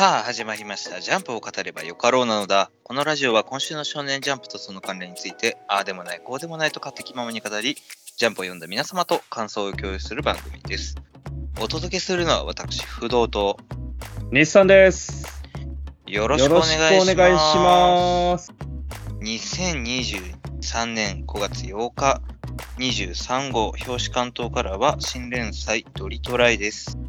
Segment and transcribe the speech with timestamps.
[0.00, 0.98] さあ始まりました。
[1.02, 2.70] ジャンプを語ればよかろうなのだ。
[2.84, 7.76] このラジオは今週の少年ジャンプとその関連について、ああでもない、こうでもないと勝手気ままに語り、
[8.16, 10.94] ジャンプを読んだ皆様と感想を共有する番組です。
[11.60, 13.58] お届けするのは私、不動と、
[14.32, 15.44] 日産です。
[16.06, 16.94] よろしくお願いします。
[16.94, 18.54] よろしくお願いします。
[19.20, 22.22] 2023年5月8日、
[22.78, 26.99] 23号表紙関東からは新連載ドリトライです。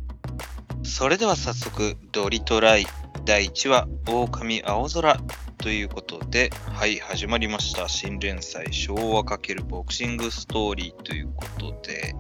[0.92, 2.86] それでは早速、ドリトライ
[3.24, 5.18] 第1話、狼青空
[5.58, 7.88] ということで、はい、始まりました。
[7.88, 12.14] 新連載昭和×ボクシングストーリーということで、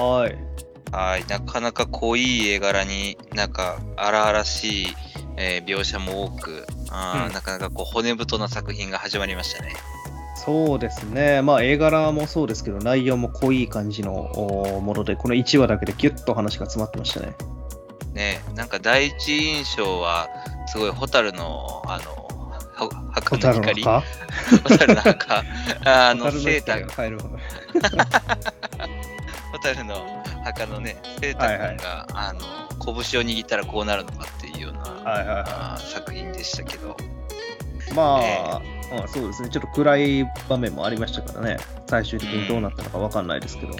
[0.00, 0.38] はい。
[0.92, 4.86] はい、なかなか濃い絵柄になんか荒々しい、
[5.36, 9.74] えー描写も多く、あーうんなかなかこう骨太な作品が始まりましたね。
[10.36, 11.42] そうですね。
[11.42, 17.34] まあ、絵柄もそうですけど、内容も濃い感じのおもので、この1話だけでギュッと話が詰まってましたね。
[18.12, 20.28] ねなんか第一印象は
[20.66, 22.22] すごい蛍のあの
[22.88, 23.82] は墓の光？
[23.82, 24.02] か
[24.64, 25.44] 蛍の墓
[25.84, 27.22] あのセーター光が
[29.52, 32.40] 蛍の墓のねセーター君が、あの
[32.80, 36.96] 拳を握ったらこうなるのかっていうような、はいはいはあー作品でしたけど。
[37.18, 37.21] い。
[37.94, 39.48] まあ、うんそうですね。
[39.48, 41.56] ちょっと暗い場面もありましたからね。
[41.88, 43.74] 最終的にどうなったのかわかんないですけど。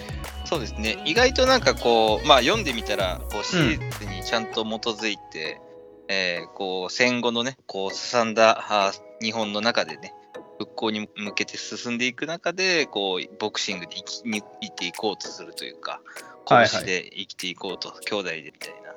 [0.45, 5.61] そうですね意外となんかこうまあ読んでみたらこう史実にちゃんと基づいて、
[6.07, 8.91] えーこう戦後のねこうすんだ
[9.21, 10.13] 日本の中でね
[10.59, 16.01] 復興に向けて進んでいく中でこうボクシングで生きに生きていこうとするというか
[16.45, 18.93] はいはい拳で生きていこうと、兄弟でみたいな、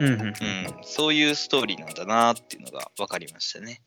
[0.00, 0.34] うんうんうんうん、
[0.82, 3.82] そういうストーリーなんだなっていうのが分かりましたね。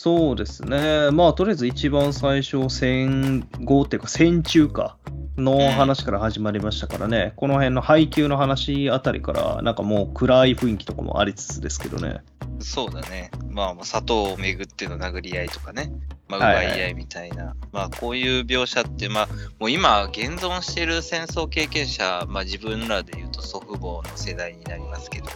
[0.00, 1.10] そうですね。
[1.10, 4.96] まあ、とりあえず一番最初、戦後っていうか、戦中か
[5.36, 12.20] の話から始まりましたからね、この辺の配給の話あたりから、なんかもう暗い雰囲気とかもありつつですけどね。
[12.60, 13.32] そうだね。
[13.50, 15.90] まあ、まあ砂糖をめぐっての殴り合いとかね。
[16.28, 17.56] まあ、はいはい奪い合いみたいな。
[17.72, 25.26] まあ、こういう描写って、まあ、もう今、現存している戦争経験者、まあ、自分らで言うと祖父母の世代になりますけど、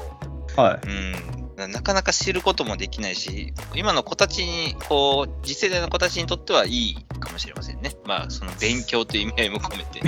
[0.57, 0.87] はい。
[0.87, 7.93] うん、ななかなか知ることもできないし、今の子たちに、こう、次世代の子たちにとってはいいかもしれませんね。
[8.05, 10.03] まあ、その勉強という意味合いも込めて。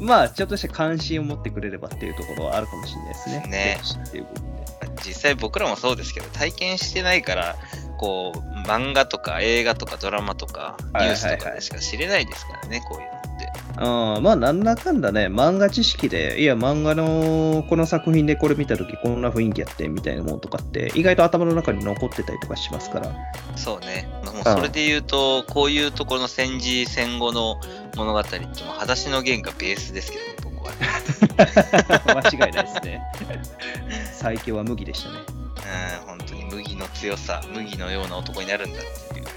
[0.00, 3.46] まあ、ちょっとした関心を持ってくれればっていうところはあるかもしれないですね。
[3.48, 4.64] ね歴史っていう部分で。
[5.04, 7.56] 実際僕らもそうですけど体験してないから
[7.98, 8.38] こう
[8.68, 13.13] 漫画とか映画とかドラマとかニはいュースとかでしか知れないですからね、こういうのって。
[13.76, 23.12] あまあ、なんだかんだね、漫画知識で、いや、漫画のこの作品でこれ見たとき、こんな雰囲気やってみたいなものとかって、意外と頭の中に残ってたりとかしますから。
[23.56, 24.08] そうね。
[24.24, 27.60] もうそれで言うと、こういうところの戦時戦後の
[27.96, 30.88] 物語ってもう裸足の弦がベースですけどね、僕はね。
[32.30, 33.02] 間違いないですね。
[34.12, 35.16] 最強は麦でしたね。
[36.00, 39.30] うん、本当に麦の強さ、麦のような男になるんだっていうね。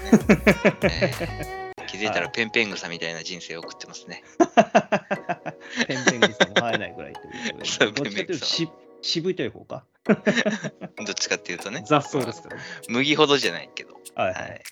[0.82, 4.22] え ー気づいたらペンペン草みたいな人生を送ってますね。
[5.86, 7.64] ペンペン草も生えないぐらいということで。
[7.64, 8.68] そうペンペン草し
[9.02, 9.84] 渋いという方か？
[10.04, 11.82] どっちかっていうとね。
[11.86, 12.62] 雑草ですからね。
[12.88, 13.94] 麦ほどじゃないけど。
[14.14, 14.42] はいはい。
[14.42, 14.62] はい。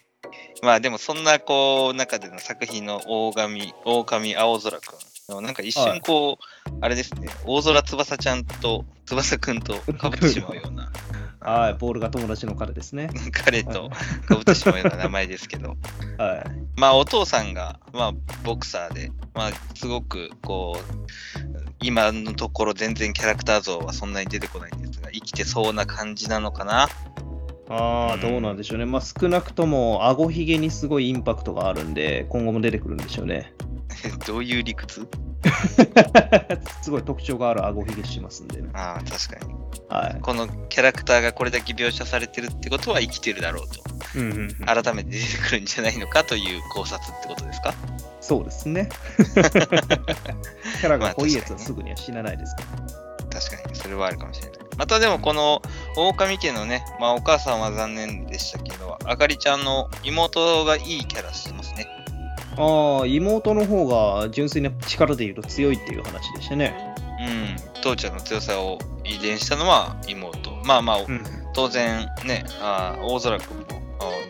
[0.63, 5.43] まあでもそんなこう中での作品の大神、狼青空くん。
[5.43, 10.93] なんか一瞬こう、あれですね、大空翼ちゃんと翼くんとかぶってしまうような、
[11.47, 13.09] はい、ボールが友達の彼ですね。
[13.33, 13.89] 彼と
[14.27, 15.77] かぶってしまうような名前ですけど、
[16.19, 16.45] はい。
[16.77, 18.13] まあお父さんが、まあ
[18.43, 21.05] ボクサーで、まあすごくこう、
[21.81, 26.89] 今のところ全然キャラクター像はそんなに出てこないんですが、生きてそうな感じなのかな。
[27.69, 28.85] ああ、どうなんでしょうね。
[28.85, 33.53] まあ少なくとも、顎ひげにすごいインパクトがあるんで、今後も出てくるんでしょうね。
[34.27, 35.09] どういう理屈？
[36.83, 38.69] すごい特徴がある顎ひげしますんでね。
[38.75, 39.55] ああ、確かに。
[39.89, 40.21] はい。
[40.21, 43.81] このキャラクターがこれだけ描写されてるってことは生きてるだろうと。
[44.17, 47.75] うんうんうん改めて出てくるんじゃないのかという考察ってことですか？
[48.21, 48.89] そうですね。
[49.21, 52.63] キャラが濃いやつはすぐには死なないですか
[53.33, 53.41] ら。
[53.41, 54.59] 確かに、それはあるかもしれない。
[54.79, 55.63] またでもこの
[55.97, 61.87] 狼家のね、まあお母さんは残念でしたけど、あかりちゃんの妹がいいキャラしてますね。
[62.57, 66.95] ああ、妹の方が純粋な力で言うと強いっていう話でしたね。
[67.19, 70.51] うん、父ちゃんの強さを遺伝したのは妹。
[70.65, 71.25] まあまあ、うん。
[71.55, 73.65] 当然ね、あー大空君も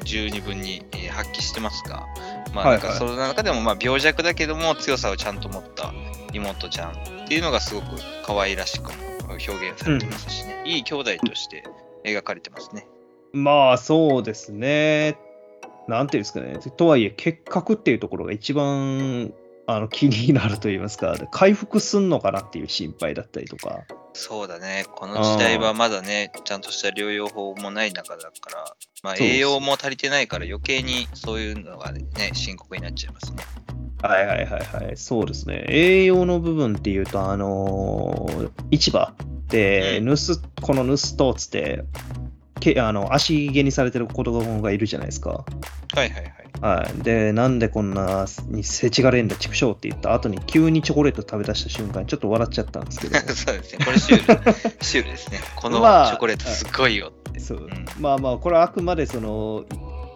[0.05, 2.06] 十二分にえー発揮してますが、
[2.55, 5.93] まあないんかその中でもまあ病弱だけども強さをちゃんと持った
[6.32, 6.94] 妹ちゃんっ
[7.26, 7.87] ていうのがすごく
[8.25, 8.94] 可愛らしくも
[9.28, 11.64] 表現されてますしね、いい兄弟として
[12.05, 12.87] 描かれてますね。
[13.32, 15.19] まあ、そうですね。
[15.88, 16.59] なんていうんですかね。
[16.77, 19.33] とはいえ、結核っていうところが一番
[19.67, 23.83] あの気になると言いますか、回復すんのかなっていう心配だったりとか。
[24.12, 24.87] そうだね。
[24.94, 33.43] この時代はまだね、ちゃんとした療養法もない中だから、まあ、栄養も足りてないから余計にそういうのがね、深刻になっちゃいますね。
[34.03, 35.65] はいはいはいはい、そうですね。
[35.69, 39.15] 栄養の部分っていうと、あのー市場
[39.49, 40.17] で、うん盗
[40.62, 41.85] この盗人っつって、
[42.61, 45.31] けあの足毛にされてる子供がいるじゃないですか。
[45.31, 45.44] は
[45.97, 46.47] いはいはい。
[46.61, 53.85] はい、で、なんでこんなにせちがれんだ、畜生って言った後に、急にチョコレート食べ出した瞬間にちょっと笑っちゃったんですけど、 そうですね。
[53.85, 54.76] これシュール。
[54.81, 55.38] シュールですね。
[55.55, 57.41] このチまあョコレートすごいよって。
[57.41, 59.64] そううんまあまあ、これはあくまでその、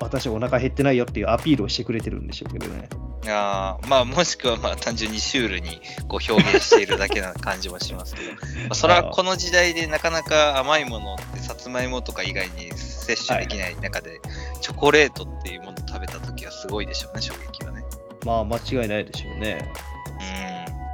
[0.01, 2.89] 私お腹減ってないよっていうアピールをしてくれてるんでしょうけどね。
[3.29, 8.39] あーまあ、もしくはまあ単純にシュールにこう表現しているだけな感じもしますけど、ま
[8.71, 14.21] あ、それはこの時代でなかなか甘いものってさつまいもとか以外に摂取できない中で、
[14.61, 17.85] チョコレートっていうものを食べた時はすごいでしょうね、衝撃はね。
[18.25, 19.71] まあ、間違いないでしょうね。
[20.47, 20.50] う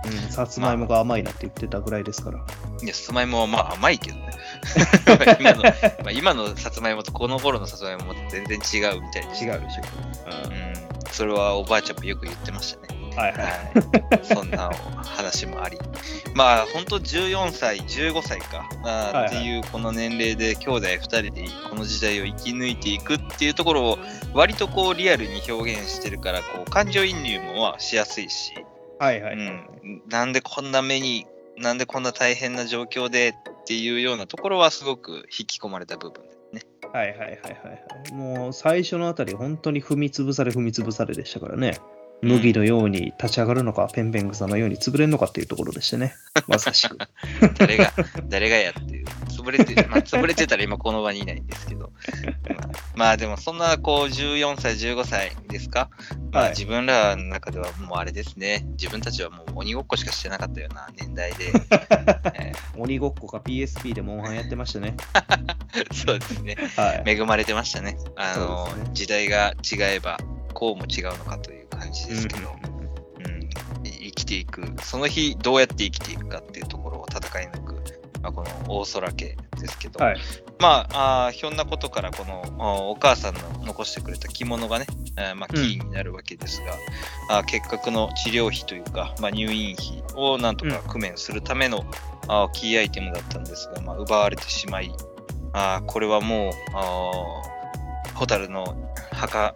[0.07, 2.39] うん、さつまいもが甘いなって言ってたぐらいですから。
[2.39, 2.41] ん。
[2.85, 4.31] いや、さつまいもはまあ甘いけどね。
[5.41, 5.71] 今の、ま
[6.07, 9.57] あ、今のさつまいもとこの頃のさつまいもと全然違うみたいで違うでしょ
[10.47, 10.73] うね。
[11.05, 11.13] うん。
[11.13, 12.99] それはおばあちゃんもよく言ってましたね。
[13.13, 13.43] うん、はいはい。
[13.43, 13.49] は
[14.23, 14.71] い、そんな
[15.05, 15.79] 話もあり。
[16.35, 23.99] まあ、本当14歳、15歳か、あーはいはいっていうこの年齢で兄弟2人でこの時代を生き抜いていくっていうところを
[24.35, 28.53] 割とこうリアルに表現してるから、こう感情移入もまあしやすいし、
[28.99, 29.35] はいはい。
[29.35, 29.67] うん、
[30.09, 36.63] なんでこんな目に、なんでこんな大変な状況でっていうようなところはすごく引き込まれた部分ですね。
[36.93, 37.51] はいはいはいはいは
[38.11, 38.13] い。
[38.13, 41.79] もう最初のあたり、本当に踏み潰され踏み潰されでしたからね。
[42.23, 46.15] 麦のように立ち上がるのか、ペンペン草のように潰れるのかっていうところでしてね。
[46.49, 46.97] まさしく。
[47.59, 47.93] 誰が、
[48.29, 49.07] 誰がやっていう。
[49.29, 51.93] 潰れて、まあ、潰れてたら今この場にいないんですけど。
[52.49, 55.91] まあ、まあでもそんなこう14歳、15歳ですか、
[56.33, 58.67] まあ、はい自分らの中ではもうあれですね。
[58.73, 61.53] 自分たちはもう鬼ごっこしかしてなかったような年代で。
[62.35, 64.95] え鬼ごっこか PSP でモンハンやってましたね。
[64.97, 66.57] ー そうですね。
[66.77, 67.03] はい。
[67.07, 67.97] 恵まれてましたね。
[68.17, 70.19] あの、ね時代が違えば
[70.55, 72.57] こうも違うのかという感じですけど。
[72.69, 72.76] うん
[74.17, 77.75] きていく、その日どうやって生きていくかっていうところを戦い抜く、
[78.23, 80.17] まあ、この大空家ですけど、はい。
[80.59, 84.87] まああーひょんなことからこのお母さんの残してくれた着物がね、
[85.17, 86.73] えーまあ、キーになるわけですが、
[87.39, 91.85] あー結核の治療費というか、まあ、入院費をなんとか工面するための、
[92.29, 94.93] あーキーアイテムだったんですが、まあ、奪われてしまい、
[95.53, 96.53] あーこれはもう、
[98.15, 98.77] 蛍の
[99.13, 99.55] 墓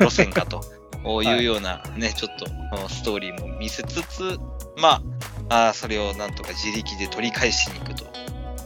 [0.00, 0.62] 路線かと
[1.04, 4.38] いうようなね、ちょっとあストーリーも見せつつ、
[4.76, 5.02] ま
[5.48, 8.06] あ、あーそれをなんとか自力で取り返しに行くと。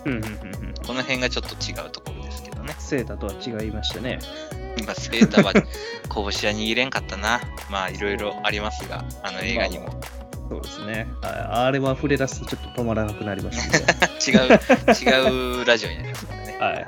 [0.04, 0.32] うんうんうんう
[0.70, 0.74] ん。
[0.86, 2.74] この辺がちょっと違うところですけどね。
[2.78, 4.18] セータとは違いましたね。
[4.78, 5.62] 今、セーターは拳
[6.24, 7.40] は握れんかったな。
[7.70, 9.88] まあ、いろいろありますが、あの映画にも。
[10.48, 11.08] そうですね。
[11.22, 11.32] はい
[11.64, 13.86] あれは触れ出すとちょっと止まらなくなりますね。
[14.26, 16.58] 違う、違うラジオになりますからね。
[16.58, 16.86] はい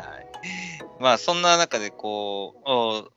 [1.00, 3.08] まあ、そんな中で、こう、お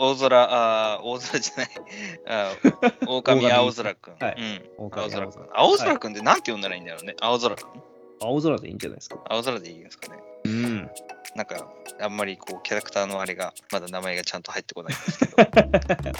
[0.00, 1.68] 大空、あー大空じゃない、
[2.26, 4.14] あー 狼狼青空くん。
[4.18, 4.36] はい
[4.78, 4.86] うん。
[4.86, 5.70] 狼青空くん青。
[5.72, 7.14] 青空くんってなんて呼んだらいいんだろうね。
[7.20, 7.82] 青空くん？
[8.22, 9.16] 青空でいいんじゃないですか。
[9.28, 10.22] 青空でいいんですかね。
[10.44, 10.90] うん。
[11.36, 11.70] なんか、
[12.00, 15.36] あんまりこう、キャラクターのあれが、まだ名前がちゃんと入ってこないんですけど。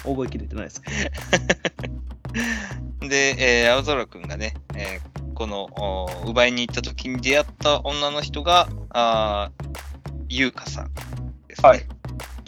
[0.15, 0.89] 覚えきれてないですけ
[2.99, 3.07] ど。
[3.09, 3.35] で、
[3.65, 9.67] えー青空くんがね、えーこのお奪いに行った時に出会った女の人が、あー
[10.29, 10.93] 優香さん
[11.47, 11.69] ですね。
[11.69, 11.83] はい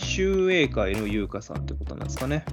[0.04, 2.46] 集英会の優香さんってことなんですかね。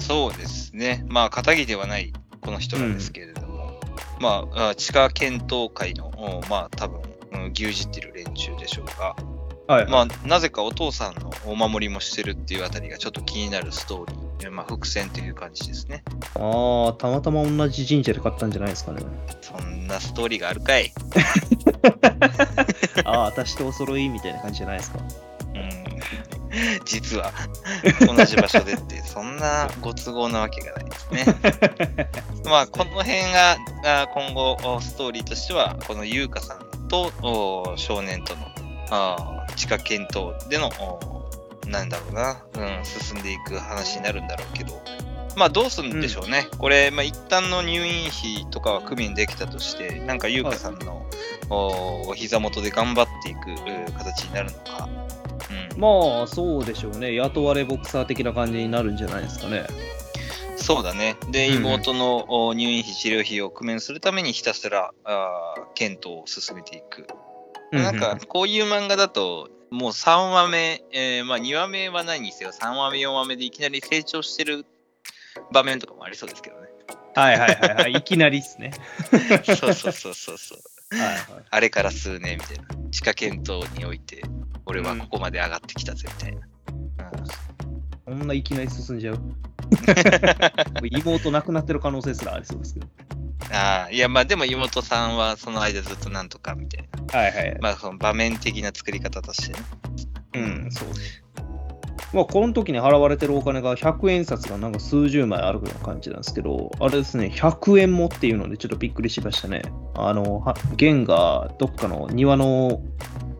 [0.00, 1.04] そうですね。
[1.08, 3.80] まあ、片桐ではないこの人なんですけれども、
[4.20, 7.00] まあ、あ地下検討会の、おまあ、多分、
[7.32, 9.16] うん牛耳ってる連中でしょうが、
[9.66, 9.86] はい。
[9.90, 16.04] まあ、なぜかお父さんのお守りもしてるっていうあたりがちょっと気になるストーリーまあ、伏線という感じですね。
[16.36, 19.02] ああ、たまたま同じ神社で買ったんじゃないですかね。
[19.40, 20.92] そんなストーリーがあるかい。
[23.04, 24.98] ああ、私とお揃いみたいな感じじゃないですか。
[26.54, 27.32] う ん実は
[28.00, 32.10] 同じ場所でって、 そんなご都合なわけがないですね。
[32.44, 33.56] まあ、この辺が
[34.02, 38.42] あ今後おストーリーとしては、この優香さんとお少年との
[38.90, 41.14] あ地下検討でのお
[41.66, 44.82] なんだろうな、うん、進んでいく話になるんだろうけど、
[45.36, 46.48] まあどうするんでしょうね。
[46.58, 51.04] これ、まあ一旦の入院費とかは工面できたとして、なんか優香さんの、
[51.50, 54.88] おお膝元で頑張っていくう形になるのか。
[55.74, 57.14] うん、まあ、そうでしょうね。
[57.14, 59.66] 雇われボクサー的な感じになるんじゃないですかね。
[60.56, 61.16] そうだね。
[61.30, 67.06] で、うん妹のお入院費、治療費を工面するためにひたすらあー検討を進めていく。
[67.72, 74.64] なんか、こういう漫画だと、もう3話目、えーまあ2話目はないにせよ、3話目、4話目でいきなり成長してる
[75.52, 76.68] 場面とかもありそうですけどね。
[77.14, 77.92] はいはいはいはい。
[77.98, 78.72] いきなりっすね。
[79.44, 80.58] そうそうそうそうそう。
[80.96, 81.18] はいはい。
[81.50, 82.64] あれから数年みたいな。
[82.90, 84.22] 地下検討において、
[84.66, 86.40] 俺はここまで上がってきたぜみたいな。
[88.06, 89.18] こんないきなり進んじゃう。
[90.90, 92.86] 妹亡くなってる可能性すらありそうですけど。
[93.50, 97.18] ああ、いや、まあでも妹さんはその間ずっとなんとかみたいな。
[97.18, 97.58] はいはい。
[97.60, 99.58] まあその場面的な作り方としてね。
[100.34, 101.24] うん、そうです。
[102.12, 109.62] まあ、この時に払われてるお金が100円札がなんか数十枚あるような感じなんですけど、あれですね、100円もっていうのでちょっとびっくりしましたね。
[109.94, 112.80] あの、は玄がどっかの庭の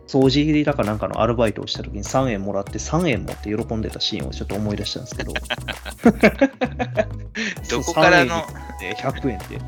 [0.07, 5.33] 掃除だかなんかのアルバイトをした時に3円もらって3円持って喜んでたシーンをちょっと思い出したんですけど。
[7.71, 9.61] どこからの、3円で100円って。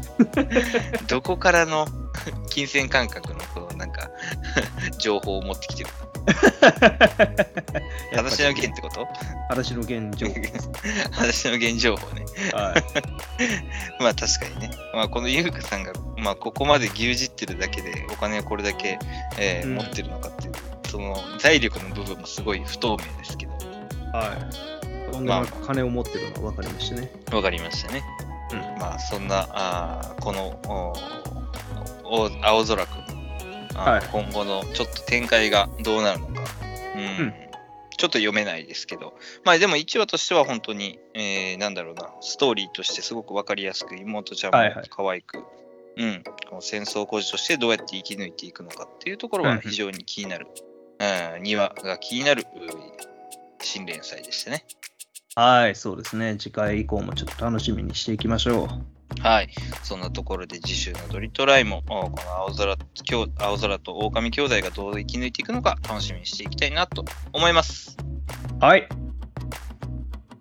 [1.09, 1.87] どこからの？
[2.51, 4.11] 金銭感覚のこのなんか
[4.99, 5.91] 情報を持ってきてる。
[8.15, 9.07] 私の弦ってこと？
[9.49, 10.27] 話の現状。
[11.17, 12.25] 私の弦情報ね。
[12.53, 12.85] はい。
[14.03, 14.71] まあ確かにね。
[14.95, 18.99] まあこの優香さんが、まあここまで牛耳ってるだけでお金をこれだけ、
[19.39, 20.53] えーうん持ってるのかっていう、
[20.91, 23.53] その財力の部分もすごい不透明ですけど、
[24.13, 24.35] は
[25.09, 25.13] い。
[25.13, 27.11] とんなく金を持ってるのが分かりましたね。
[27.33, 28.03] わかりましたね。
[28.53, 30.59] うんまあそんな、あーこの
[32.05, 33.16] おお青空くん
[33.77, 34.03] はい。
[34.11, 36.33] 今後のちょっと展開がどうなるのか、
[36.95, 37.01] うん。
[37.01, 37.35] うん。
[37.97, 39.15] ちょっと読めないですけど、
[39.45, 44.89] まあでも1話としては本当に、えーなんだろうな、ストーリーとしてすごくわかりやすく、妹ちゃんもはいはい。
[44.91, 45.45] 可愛く、
[45.97, 50.47] うん、この戦争孤児としてどうやって生き抜いていくのかっていうところは非常に気になる、
[50.99, 52.47] うん、2話が気になるう
[53.63, 54.65] 新連載でしたね。
[55.35, 56.37] はい、そうですね。
[56.39, 58.96] 次回以降もちょっと楽しみにしていきましょう。
[59.21, 59.49] はい。
[59.83, 67.97] そんなところで次週のドリトライも、おこの青空兄青空と狼兄弟がどう生き抜いていくのか楽しみにしていきたいなと思います。
[68.61, 68.89] はい。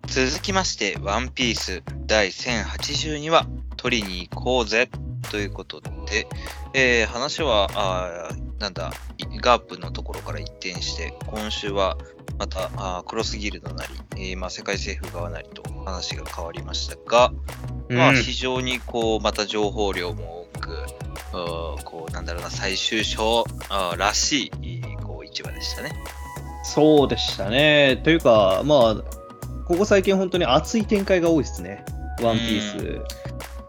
[0.06, 3.46] 続きまして、ワンピース第1082話、
[3.76, 4.88] 取りに行こうぜ
[5.30, 6.28] ということで、
[6.74, 11.98] えー話は、あーなんだ、いガープのところから一転して、今週は
[12.38, 17.32] またあークロスギルドなり、えーまあ、世界政府側なりと話が変わりましたが、
[17.88, 20.86] まあ、うん非常にこう、また情報量も多く、
[21.84, 23.44] こう、なんだろうな、最終章
[23.96, 25.92] らしい、こう、一話でしたね。
[26.64, 28.00] そうでしたね。
[28.02, 28.94] というか、まあ、
[29.66, 31.84] ここ最近本当に熱い展開が多いですね。
[32.22, 33.04] ワンピー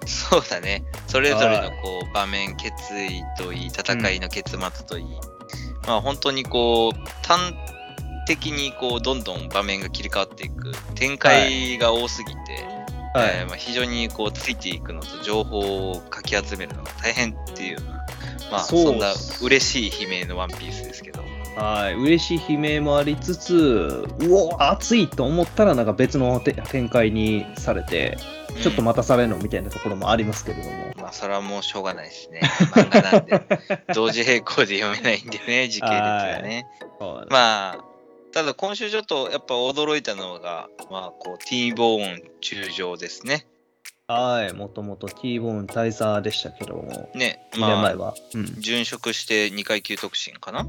[0.06, 0.30] ス。
[0.30, 0.84] そうだね。
[1.08, 5.06] それぞれのはいこう場面、決意といい、戦いの結末といい、
[5.86, 7.54] まあ本当にこう、端
[8.28, 12.38] 的にこう、どんどん場面が切り替わっていく、展開が多すぎて、
[13.14, 13.32] はい。
[13.40, 17.92] えーまあ、非常にこう、ついていくのと情報をかき集めるのが大変っていうような、
[18.52, 21.24] まあそんな嬉しい悲鳴のワンピースですけど、
[21.56, 28.18] はい、嬉しい悲鳴もありつつ、うお、熱いと思ったら、なんか別のて展開にされて、
[28.62, 30.94] ちょっとうん待たされるのみたいなところもありますけれども。
[30.98, 32.42] まあ、それはもうしょうがないですね。
[32.74, 33.42] 漫画なんで、
[33.94, 36.68] 同時並行で読めないんでね、時系列はね。
[37.00, 37.32] はい。
[37.32, 37.87] まあ、
[38.38, 43.48] ただ今週ちょっとやっぱ驚いたのが、まあ、こう、T ボーン中将ですね。
[44.10, 48.14] はい、もともと T ボーン大佐でしたけども、ね、2年前まあ、は。
[48.36, 50.66] うん、殉職して2階級特進かな？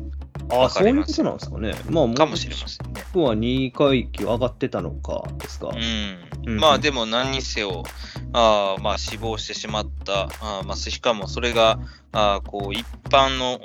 [0.51, 1.73] ああ、わかそういうことなんですかね。
[1.89, 3.05] まあ、かもしれませんね。
[3.15, 5.69] 僕は2階級上がってたのかですか。
[5.69, 6.51] うん。
[6.51, 7.85] うんまあでも何にせよ、
[8.33, 11.79] あーまあ死亡してしまった、あーまあ、しかもそれが
[12.11, 13.61] あーこう一般の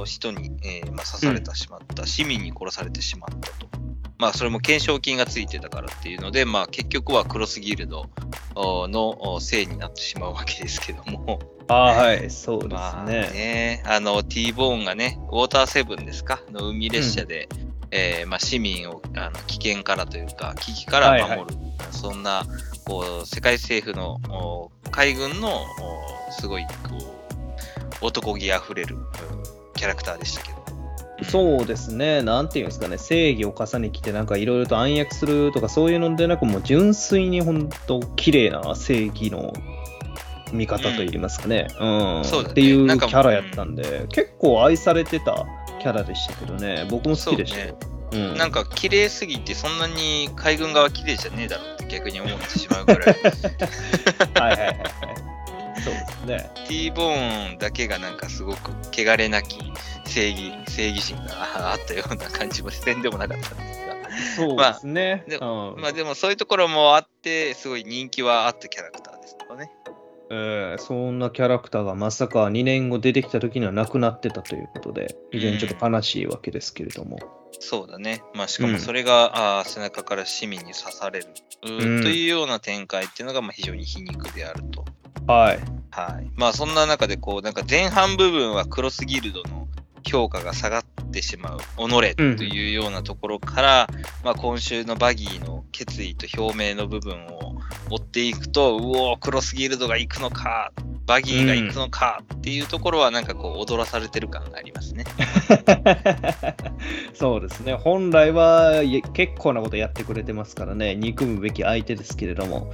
[0.00, 3.66] おー人に、えーまあ、刺されてしまった、市民に殺されてしまったと。
[4.18, 8.08] まあそれも懸賞金がついてたからっていうので、まあ結局はクロスギルド
[8.54, 13.20] のおせいになってしまうわけですけども、ああ、はい、そうですまあね。
[13.30, 16.40] ね、あの T ボーンがね、ウォーターセブンですか？
[16.50, 17.48] の海列車で、
[17.90, 21.40] えーまあ、市民をあの危険からというか、危機から守る、はい。
[21.40, 22.44] はそんな
[22.86, 25.62] こう世界政府のお海軍の
[26.28, 26.70] おすごいこ
[28.00, 29.04] う男気あふれるうん
[29.74, 30.55] キャラクターでしたけど。
[31.22, 39.52] そうですね、なんていうんですかね、正義を重ねきて、なんかいろいろと暗躍するとか、そういうのでなく、もう純粋に本当、綺麗な正義の
[40.52, 42.52] 味方といいますかね、うん、そうだね。
[42.52, 45.46] っていうキなんかャラやったんで、結構愛されてた
[45.80, 47.78] キャラでしたけどね、僕も好きでしたよ。
[48.12, 53.16] うん、なんか綺麗すぎて、そんなに海軍側綺麗じゃねえだろって逆に思ってしまうぐらい
[54.38, 55.25] はいはいはい。
[55.86, 56.50] そうですね。
[56.68, 59.58] T ボーンだけがなんかすごく汚れなき
[60.04, 63.96] 正義、正義心がああったような感じもせんでもなかったんですが。
[64.48, 65.24] そうですね。
[65.28, 69.70] でうんまあでもそういうところもあって、すごい人気はあったキャラクターですよね。
[70.28, 77.18] えーそんなキャラクターがまさか2年後出てきた時にはなくなってたということで、非常にちょっと悲しいわけですけれども。
[77.60, 78.22] そうだね。
[78.34, 81.26] まあしかもうんそれが、あー背中から市民に刺される、
[81.62, 84.84] というような展開っていうのがまあ非常に皮肉であると。
[85.26, 85.58] はい。
[85.90, 86.30] はい。
[86.36, 89.66] まあそんな中でこう、なんか前半部分はクロスギルドの
[90.06, 93.88] 評価が下がってしまう、己というようなところから、
[94.24, 97.56] まあ今週のバギーの決意と表明の部分を
[97.90, 100.72] 追っていくと、うおー、クロスギルドが行くのか、
[101.06, 105.04] バギーが行くのかっていうところはなんかこう踊らされてる感がありますね。
[107.14, 107.74] そうですね。
[107.74, 108.82] 本来は
[109.12, 112.72] 結構なことやってくれてますからね、憎むべき相手ですけれども、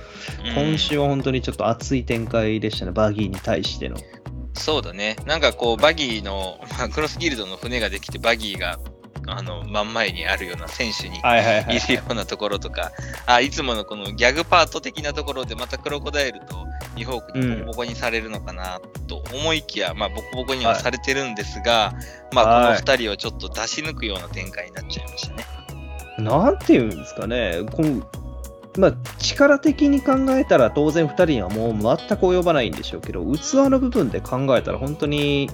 [0.54, 3.96] 今週は本当にちょっと熱い展開でしたね、バギーに対しての。
[4.54, 5.16] そうだね。
[5.26, 8.78] なんかこう、バギーの、まあ、クロスギルドの船ができて、バギーが、
[9.26, 12.92] あの、真ん前にあるような選手にはいはいはいるようなところとか、
[13.26, 16.66] あいつものこのギャグパート的なところで、またクロコダイルと
[16.96, 21.94] ニホークにボコボコにされるのかなと思いきや、まあ、ボコボコにはされてるんですが、
[22.32, 25.46] まあ、このはい二人をちょっと出し抜くような展開になっちゃいましたね。
[26.18, 28.02] なんていうんですかね、この
[28.78, 35.50] まあ、力的に考えたら当然2人にはもう全く及ばないんでしょうけど、器の部分で考えたら本当に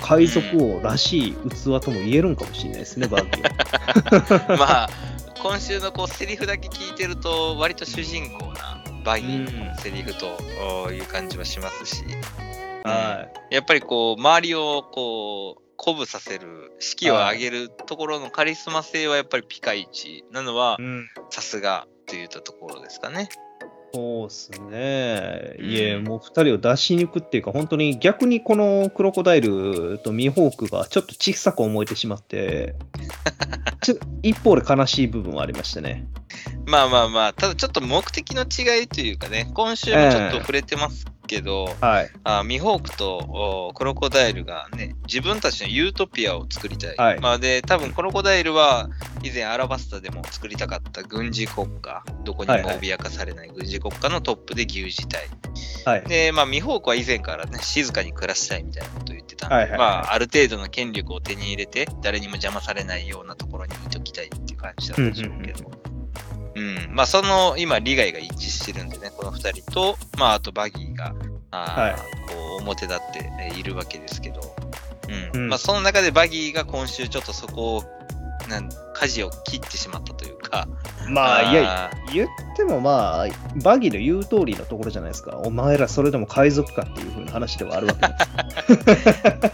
[0.00, 4.52] 海賊王らしい器とも言えるんかもしれないですね、 バーキー。
[4.52, 4.56] は。
[4.56, 4.90] まあ、
[5.42, 10.38] 今週のこうセリフだけ聞いてると、割と主人公なバギーのセリフと
[10.84, 12.04] おいう感じはしますし、
[12.84, 23.28] はやっぱりこう、周りをこう、鼓舞させる、士気を上げるところのカリスマ性はやっぱりピカイチなのは、うん、さすがといったところですかね。
[23.94, 25.54] そうですね。
[25.58, 32.74] うんいえ、もう2人を出しにくっていうか、本当に逆にこのクロコダイルとミホークがちょっと小さく思えてしまって、
[33.82, 36.06] ちょ一方で悲しい部分はありましたね。
[36.66, 42.10] まあまあまあ、ただちょっと目的の違いというかね、今週もちょっと触れてますけど、はい。
[42.24, 46.96] あミホークとおクロコダイルがね、自分たちのユートピアを作りたい。
[46.96, 48.90] はいまあで、多分クロコダイルは
[49.22, 55.28] 以前アラバスタでも作りたかった軍事国家、どこにも脅かされない軍事国家のトップで牛耳たい。
[55.84, 56.04] はい。
[56.08, 65.68] で、まあ、ミホークは以前からね、静かに暮らしたいみたいなことを言ってたんで、はいはいはいまあ、ある程度の権力を手に入れて、誰にも邪魔されないようなところにいときたいっていう感じだったんでしょうけど。
[65.68, 65.79] うん、
[66.90, 71.14] まあ、その、今、利害が一致してるんでね、この二人と、まあ、あとバギーが、
[71.50, 71.94] あーはい。
[71.96, 74.40] こう、表立ってえーいるわけですけど、
[75.34, 75.40] うん。
[75.42, 75.48] うん。
[75.48, 77.84] まあ、その中でバギーが今週ちょっとそこを、
[78.50, 80.68] なん、舵を切ってしまったというか、
[81.08, 83.26] まあ、いや、や、言ってもまあ、
[83.62, 85.38] バギーの言う通りのところじゃないですか。
[85.38, 89.10] お前らそれでも海賊かっていう風な話ではあるわけです。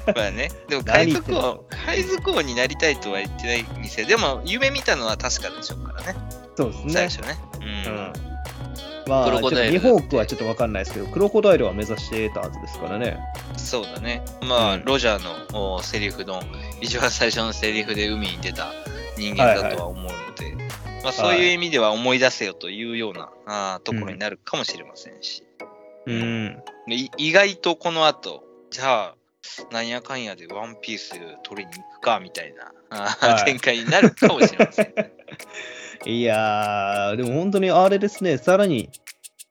[0.17, 6.19] まあね、でも海賊王、海賊王になりたいとは言ってない店、でも夢見たのは確かでしょうからね、
[6.57, 6.93] そうですね。
[6.93, 7.39] 最初ね。
[7.61, 7.65] う。
[7.65, 8.36] うんん。
[9.07, 13.19] まあ、クちょっとロコダイル日本クはちょっとわかんないですけど、クロコダイルは目指してたはずですからね。
[13.57, 14.23] そうだね。
[14.43, 16.43] まあ、うんロジャーのおセリフの、
[16.81, 18.73] 一番最初のセリフで海に出た
[19.17, 20.57] 人間だとは思うので、
[21.03, 25.45] まあそういう意味では思い出せよというような、あーところになるかもしれませんし、
[26.07, 26.63] うん。
[26.89, 29.15] 意外とこの後、じゃあ、
[29.71, 31.15] なんやかんやでワンピース
[31.45, 35.13] 取りに行くかみたいな、あーはい展開になるかもしれませんね。
[36.05, 38.91] いやー、でも本当にあれですね、さらに、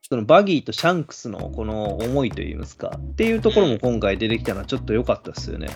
[0.08, 5.67] そのバギーとシャンクスのこの思いといいますか、っていうところも今回出てきたのはちょっと良かったですよね。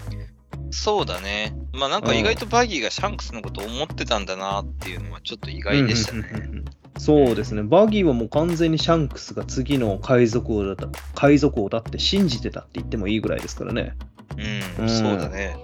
[0.71, 1.55] そうだね。
[1.73, 6.29] まあなんか意外とバギーがシャンクスのことを思ってたんだなっていうのはちょっと意外でしたね。
[6.31, 6.65] うんうんうんうん
[6.97, 13.95] そうですね、バギーはもう完全にシャンクスが次の海賊王だった海賊王だって信じてたって言ってもいいぐらいですからね。
[14.37, 15.55] うん、うんそうだね。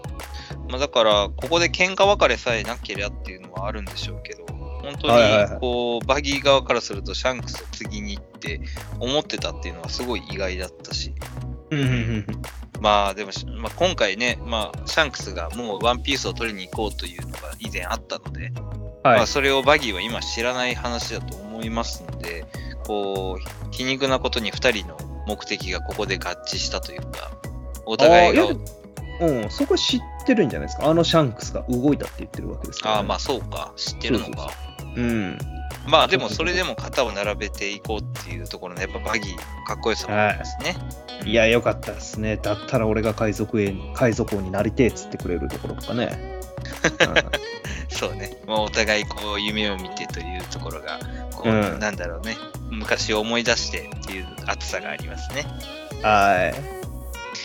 [0.70, 4.46] まあだから、ここで喧嘩別れさえなければっていうのはあるんでしょうけど、
[4.86, 8.62] 本当にこう、バギー側からするとシャンクスを次に行って
[9.00, 11.14] 思ってたっていうのはすごい意外だったし、
[12.80, 18.52] まあでも、まあ、今回ね、まあ、シャンクスがもうワンピースを取りに行こうというのが以前あったので、
[19.04, 19.18] はい。
[19.18, 22.46] まあ、それをバギーは今知らない話だと思いますので、
[22.86, 27.32] こう、皮肉なことに2人の目的がここで合致したというか、
[27.86, 28.46] お互いが
[29.22, 30.90] うん、そこ知ってるんじゃないですか。
[30.90, 34.52] あのシャンクスが動いたって言ってるわけですから、ああ、まあそうか、知ってるのか。
[34.52, 34.65] う
[35.02, 35.38] ん。
[35.88, 40.76] まあでもそれでも肩を並べていこうっていうところのやっぱバギーのかっこよさもありますね。
[41.26, 42.38] いや、よかったですね。
[42.38, 46.42] だったら俺が海賊へ海賊王になりてえっつってくれるところとかね。
[47.90, 48.38] そうね。
[48.48, 51.00] まあお互いこう夢を見てというところが、
[51.32, 52.36] こう、うんなんだろうね。
[52.72, 55.46] 昔を思い出してっていう熱さがありますね。
[56.02, 56.52] は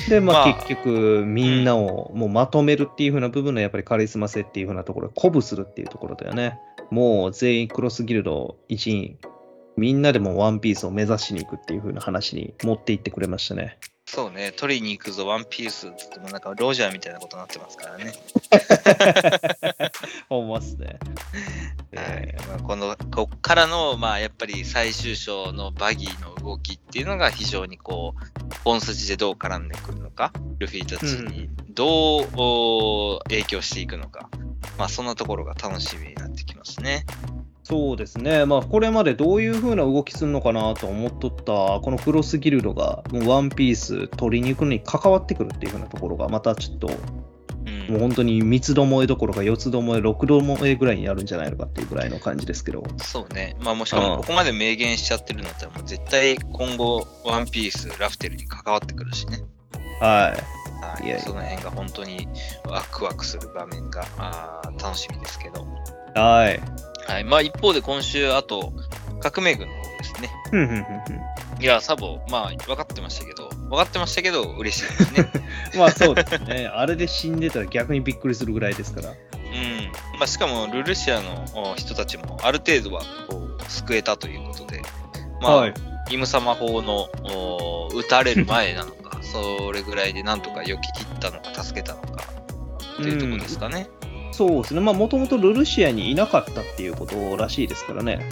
[0.07, 0.11] い。
[0.11, 6.59] で、まあ、まあ結局、みんなをもうまとめるっていう風な部分のやっぱりカリスマ性っていう風なところ、鼓舞するっていうところだよね。
[6.91, 9.19] もう全員クロスギルド一員、
[9.77, 13.79] みんなでもワンピースを目指しに行くっていう風な話に持っていってくれましたね。
[14.13, 18.13] そうね、取りに行くぞ、ワンピースっつっても、なんかロジャーみたいなことになってますからね。
[20.29, 20.99] ほんまっすね。
[21.95, 34.29] はいえまあ、このこっからの、まあ、やっぱり最終章のバギーの動きっていうのが非常にこう本筋でどう絡んでくるのかルフィたちにどうお影響していくのか、
[34.77, 37.07] まあ、そんなところが楽しみになってきますね。
[37.71, 52.83] そうですね、まあ、これまでどういう風な動きするのかなと思っとった、このクロスギルドが、もうワンピース取りに行くのに関わってくるっていう風なところが、またちょっと、うんもう本当に三つどもえどころか四つどもえ、六どもえぐらいになるんじゃないのかっていうぐらいの感じですけど。
[52.99, 53.57] そうね。
[53.61, 59.43] まあもしかもここまで明言しちゃってるんだったら、もう絶対今後、ワンピース、ラフテルに関わってくるしね。
[60.01, 60.31] はい。
[60.31, 60.61] はい
[61.01, 62.27] いやいやその辺が本当に
[62.65, 65.67] ワクワクする場面があー楽しみですけど。
[66.15, 66.61] はい。
[67.11, 67.25] はい。
[67.25, 68.73] まあ一方で今週、あと、
[69.21, 70.31] 革命軍の方ですね。
[70.51, 75.33] ふんふんふんふんいや、サボ、まあ分かってましたけど、分かってましたけど、嬉しいですね。
[75.77, 76.71] まあそうですね。
[76.73, 79.11] あれで死んでたら逆にびっくりするぐらいですから。
[79.11, 79.17] うん。
[80.19, 84.83] まあしかも、ルルシアのお人たちもある程度はこう救えたということで、
[85.41, 85.75] まあ、はい。
[86.11, 92.25] イム様法のお撃たれる前なのか、それぐらいでなんとか避け切ったのか、助けたのか、
[92.95, 93.89] っていうところですかね。
[94.33, 94.81] そうですね。
[94.81, 98.29] まあもともとルルシアにいなかったっていうことらしいですからね。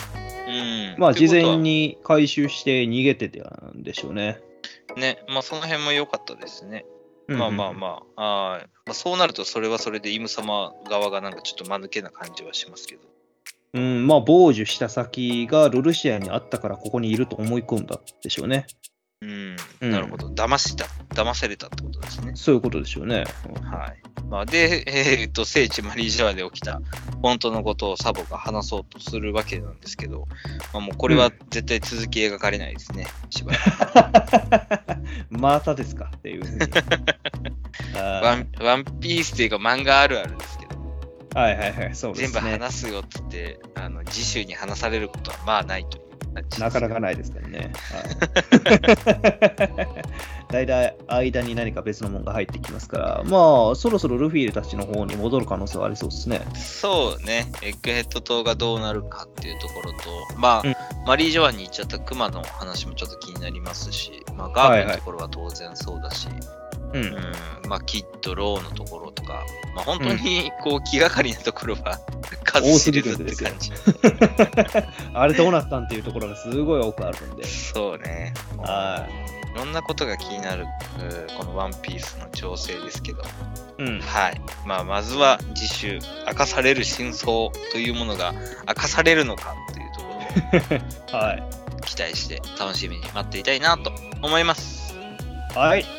[0.47, 1.01] うん。
[1.01, 4.41] まあ事前に回収して逃げてたんでしょうね。
[4.97, 6.85] ね、まあその辺も良かったですね。
[7.29, 13.03] うんまあまあまあ、あーまあ、そうなるとそれはそれでイム様側がなんかちょっと間抜けな感じはしますけど。
[13.75, 18.67] うん、まあ、傍受した先がルルシアにあったからここにいると思い込んだでしょうね。
[19.21, 20.29] うん、うんなるほど。
[20.29, 22.33] 騙した、騙されたってことですね。
[22.37, 23.25] そういうことでしょうね。
[23.65, 24.09] はい。
[24.29, 24.85] まあ、で、
[25.21, 26.81] えーっと、聖地マリージャワで起きた
[27.23, 30.29] 本当のことをサボが話そうとするわけなんですけど、
[30.73, 34.99] まあ、もうこれは絶対続き描かれないですね、しばらく。
[35.31, 36.59] またですかっていうふう
[37.99, 40.77] ワンワンピースっていうか漫画あるあるですけど、
[41.35, 42.51] はいはいはい、そうで全部すね。
[42.53, 46.08] 話すよって言って、あの次週に話されることはまあないという
[46.59, 47.73] なかなかないですからね。
[47.91, 48.01] は
[49.65, 50.05] い。
[50.49, 56.41] 大体間に何か別のものが入ってきますから、まあ、そろそろルフィたちの方に戻る可能性はありそうですね。
[56.55, 59.99] そうね、エッグヘッド島がどうなるかっていうところと、
[60.39, 60.75] まあ、うん。
[61.07, 66.29] マリージョアンに行っちゃったクマの話もちょっと気になりますし、まあ、ガーブのところは当然そうだし、
[66.93, 67.05] うん。
[67.05, 72.01] うん、まあ、キッド、ローのところとか、まあ、本当に こう気がかりなところは
[72.45, 73.73] 数知れずって感じ。
[75.15, 77.45] あれどうなったんっていうところがすごい多くあるんで。
[77.45, 78.35] そうね。
[78.59, 80.67] はいろんなことが気になる、う
[81.37, 83.27] このワンピースの調整ですけど、い。
[83.79, 84.01] うん。
[84.01, 84.41] はい。
[84.65, 88.33] まあ、まずは次週、明かされる真相というものが
[88.67, 90.07] 明かされるのかというとこ
[91.13, 91.43] ろを はい。
[91.85, 94.95] 期待して楽しみに待っていたいなと思います。
[95.55, 95.98] はい。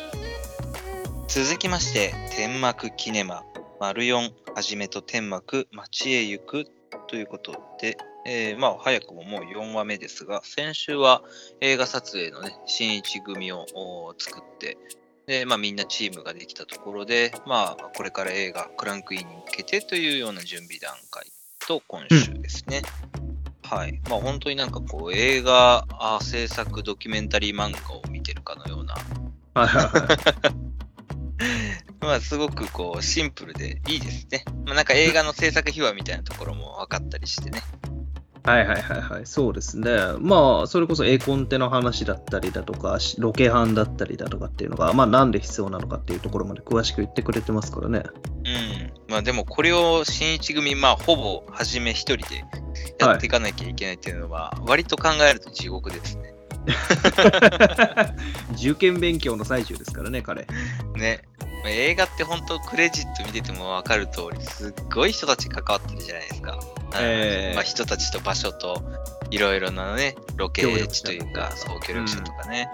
[1.32, 3.44] 続きまして、天幕キネマ、
[3.78, 6.64] 丸4はじめと天幕街へ行く
[7.06, 11.22] ということで、えーまあ早くももう4話目ですが、先週は
[11.60, 14.76] 映画撮影のね、新一組をお作って、
[15.28, 21.30] で、まあみんなチームができたところで、まあこれから映画クランクインに向けてというような準備段階
[21.64, 22.82] と今週ですね。
[23.62, 24.00] はい。
[24.10, 28.96] まあ本当になんかこう映画あ制作ドキュメンタリー漫画を見てるかのような。
[32.00, 34.44] まあ、すごくこう、シンプルでいいですね。
[34.66, 37.62] まあ、なんか映画の制作秘話みたいなところも分かったりしてね。
[38.42, 39.90] はいはいはいはい、そうですね。
[40.18, 48.02] まあ、それこそ絵コンテの話だったりだとか、しロケハンだったりだとかっていうのが、まあ、なんで必要なのかっていうところまで詳しく言ってくれてますからね。
[48.44, 48.92] うん。
[49.08, 52.44] まあ、でもこれを新一組、まあ、ほぼ初め一人で
[52.98, 56.34] やっていかなきゃいけないっていうのは、割と考えると地獄ですね。
[58.54, 60.46] 受験勉強の最中ですからね、彼。
[60.96, 61.22] ね。
[61.62, 66.58] まあ映画って本当クレジット見てても分かる通り、すっごい人たち関わってるじゃないですか。
[66.98, 68.82] ええまあ、人たちと場所と、
[69.30, 72.68] いろいろなね、ロケ地というか、そう、協力者とかね。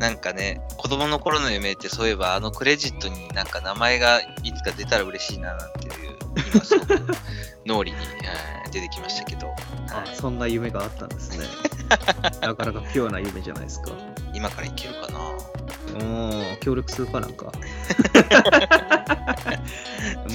[0.00, 5.92] なんかね、子供の頃の夢ってそういえば、あのクレジットになんか名前がいつか出たら嬉しいななんていう、
[6.52, 7.00] 今すごく
[7.66, 9.56] 脳裏にえー出てきましたけど、はい
[9.90, 11.46] あそんな夢があったんですね。
[12.42, 13.92] なかなかピュアな夢じゃないですか。
[14.32, 15.20] 今からいけるかな
[15.94, 16.02] う
[16.54, 17.52] ん、協力するかなんか。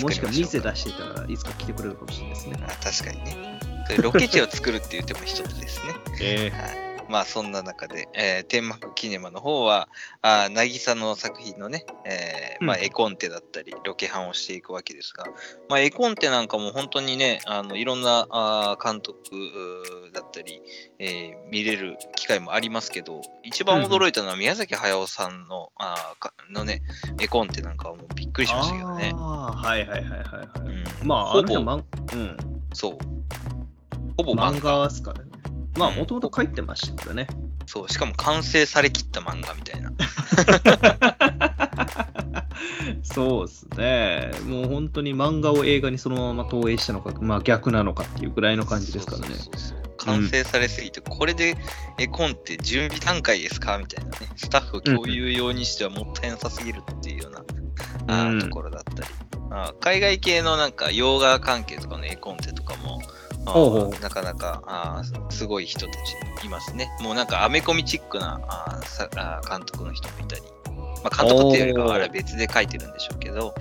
[0.01, 2.57] もしくは店出してたらいつか来てくれるかもしれないですね。
[2.63, 3.59] あ確かにね。
[4.01, 5.95] ロケ地を作るって言っても一つですね。
[6.21, 6.88] えはい。
[7.09, 9.89] まあそんな中で、えー天幕キネマの方は、
[10.21, 15.25] あー渚の作品のね、えーまあうん絵コンテだったり、ロケハンをしていくわけですが、
[15.67, 19.19] まあ絵コンテなんかも本当にね、あのいろんなあー監督
[20.13, 20.61] だったり、
[20.99, 26.81] えー見れる機会もありますけど、一番驚いたのは宮崎駿さんの,、あーかのね、
[27.19, 29.11] 絵コンテなんかはもうびっくりしましたけどね。
[29.15, 30.67] ああ、はいはいはいはいはい。
[31.01, 32.37] うんまあ、あほぼうん、
[32.73, 32.97] そう。
[34.17, 34.77] ほぼ漫漫画。
[34.79, 35.31] 画ですからね。
[35.79, 37.27] まあ、うんもともと書いてましたからね。
[37.65, 39.91] そう、しかも完成されきった漫画みたいな。
[43.03, 44.31] そうですね。
[44.45, 49.27] もう本当に漫画を映画にそのまま投影したのか、まあ逆なのかっていうぐらいの感じですからね。
[49.29, 51.57] そうそうそう完成されすぎて、これで
[51.97, 54.29] 絵コンって準備段階ですかみたいなね。
[54.35, 57.29] スタッフ共有用にしてはもったいなさすぎるっていうよ
[58.07, 59.09] うな、うんところだったり。
[59.51, 63.01] あー海外系のなんか洋画関係とかの絵コンテとかも、
[63.45, 66.89] なかなかあーすごい人たちいますね。
[67.01, 70.41] もうなんかアメコミチックなあーさあー監督の人もいたり。
[71.03, 73.55] まあ、監督っていうよりかはあれは別で書いてるんでしょうけど、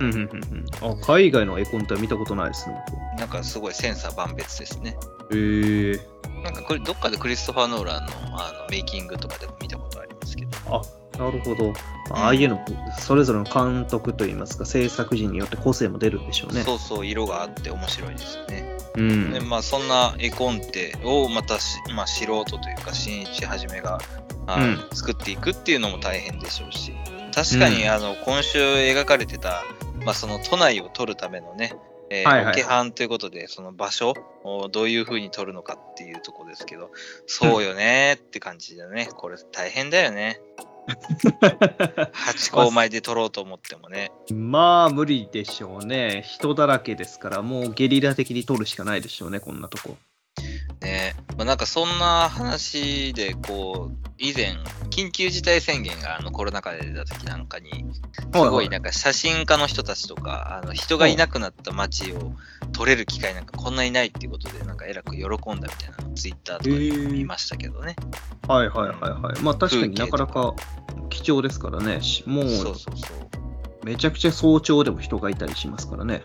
[0.00, 2.76] うんうんうんうんあ海外の絵コンテは見たことないですね。
[2.88, 4.96] 僕なんかすごいセンサー万別ですね。
[5.32, 6.00] へえ
[6.42, 10.50] なんかこれどっかでクリストファー・ノーランのあのメイキングとかでも見たことありますけど。
[10.66, 10.82] あ、
[11.18, 11.72] なるほど。
[12.10, 12.64] ああいうの、
[12.98, 16.62] それぞれの監督といいますか、制作陣によって個性も出るんでしょうね。
[16.62, 18.78] そうそう、色があって面白いですね。
[18.96, 19.32] うん。
[19.32, 23.98] で、まあそんな絵コンテをまたし、まあ、素人というか、新一はじめが、
[24.46, 26.94] あうん作っていくっていうのも大変でしょうし、
[27.34, 29.62] 確かに、うんあの今週描かれてた、
[30.04, 31.74] まあ、その都内を撮るためのね、
[32.10, 36.90] えーはいはいということで、その場所をどういうふうに撮るのかっていうところですけど、
[37.26, 39.08] そうよねーって感じだね。
[39.16, 40.40] これ大変だよね。
[40.88, 44.10] 8個前で取ろうと思ってもね。
[44.32, 46.22] まあ、無理でしょうね。
[46.26, 49.96] 人だらけですから、もうゲリラ的に取るしかないでしょうね、こんなとこ。
[50.80, 54.56] ねまあ、なんかそんな話で、こう、以前、
[54.90, 62.32] 緊急事態宣言があのコロナ禍で出た時なんかに、すごいなんか写真家の人たちとか、あの人がいなくなった街を
[62.72, 67.94] 撮れる機会なんかこんなにないっていうことで、なんかえらく喜んだみたいなのをツイッターとかで見ましたけどね。
[68.48, 69.40] はいはいはいはい。
[69.40, 70.54] まあ確かになかなか
[71.08, 72.02] 貴重ですからね。
[72.02, 73.28] しもうそうそうそう。
[73.84, 76.22] めちゃくちゃ早朝でも人がいたりしますからね。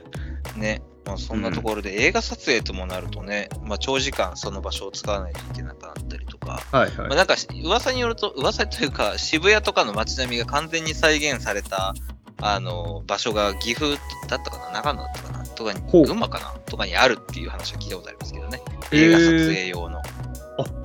[0.58, 7.16] ね、まあ、そんなところで映画撮影ともなるとね、まあ、長時間その場所を使わないといけなくなったりとか、はいはいまあ、。
[7.16, 11.94] なんか噂によると、噂というか渋谷とかの街並みが完全に再現された
[12.42, 18.62] あの場所が岐阜だったかな、長野だったかな、とかに群馬かなとかにあるっていう話は聞いたことありますけどね、
[18.92, 20.00] 映画撮影用の。
[20.00, 20.04] あ、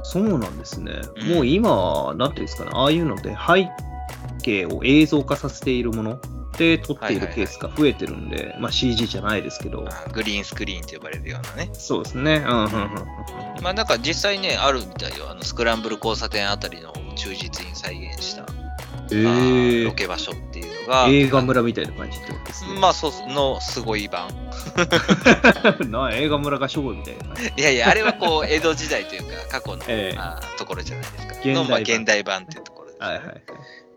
[0.02, 0.92] そうなんですね。
[1.16, 3.68] うんもう今、なんていうんですかね、ああいうので背
[4.42, 6.20] 景を映像化させているもの
[6.56, 11.70] で撮っているケースが増えてるんで、まあ CG じゃないですけど、あグリーンスクリーンと呼ばれるようなね。
[11.72, 12.44] そうですね。
[12.46, 13.62] うんうんうんうん。
[13.62, 15.30] まあなんか実際ね、あるみたいよ。
[15.30, 22.78] あのスクランブル交差点あたりの忠実に再現した、えあーロー、ケ場所っていうのが、映画村みたいな感じってことですね。
[22.80, 24.28] まあそうのすごい版。
[25.90, 27.52] な映画村がショーみたいな感じ。
[27.56, 31.34] いやいや、あれはこう、 江戸時代というか、過去の、ええあーところじゃないですか。
[31.34, 33.42] 現代版のまあ、現代版っていうところです、ねはいはいはい。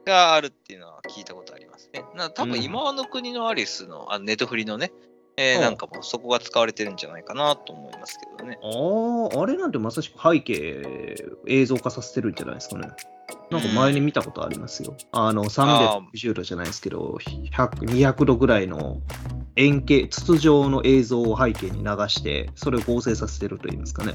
[0.06, 2.06] があるっていうのは聞いたことありますね。
[2.16, 4.92] な多分、うん今の国のアリスの、あネットフリのね、
[5.38, 8.60] えーうんなんかもそこが使われてるんじゃないかなと思いますけどね。
[8.62, 11.16] ああ、あれなんてまさしく背景
[11.48, 12.90] 映像化させてるんじゃないですかね。
[13.50, 14.96] なんか前に見たことありますよ。
[15.12, 17.18] あの、360度じゃないですけど、
[17.52, 19.02] 100 200度ぐらいの
[19.62, 24.14] 円形、筒状の映像を背景に流して、それを合成させてるといいますかね。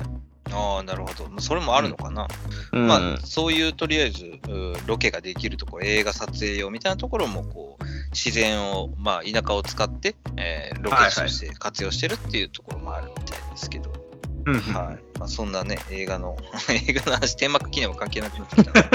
[0.51, 1.41] ああ、なるほど。
[1.41, 2.27] それもあるのかな。
[2.73, 14.06] うん、まあ、そういうとりあえず、うロケができるところ、映画撮影用みたいなところも、こう、自然を、まあ、田舎を使って、えーロケ地として活用してるっていうところもあるみたいですけど、
[14.47, 15.19] うんうんはい。
[15.19, 16.37] まあ、そんなね、映画の、
[16.89, 18.87] 映画の話、天幕記念も関係なくなってきたな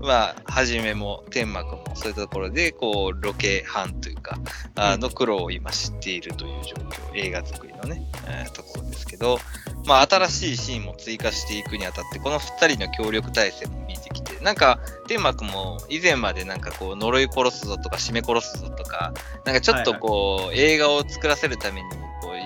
[0.00, 4.38] まあ、はじめも天幕もそういったところで、こう、ロケ班というか、
[4.74, 5.00] あうん。
[5.00, 9.38] の苦労を今知っているという状況、映画作りのね、えーところですけど、
[9.86, 19.12] まあ、新しいシーンも追加していくにあたって、この2人の協力体制も見えてきて、なんか、天幕も以前までなんかこう、呪い殺すぞとか、締め殺すぞとか、
[19.44, 21.88] なんかちょっとこう、映画を作らせるために、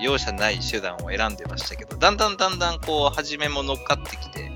[0.01, 4.51] 容赦ない手段を選んでましたけど、だんだんだんだんこう、初めも乗っかってきて、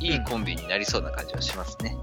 [0.00, 1.96] いいコンビになりそうな感じはしますね。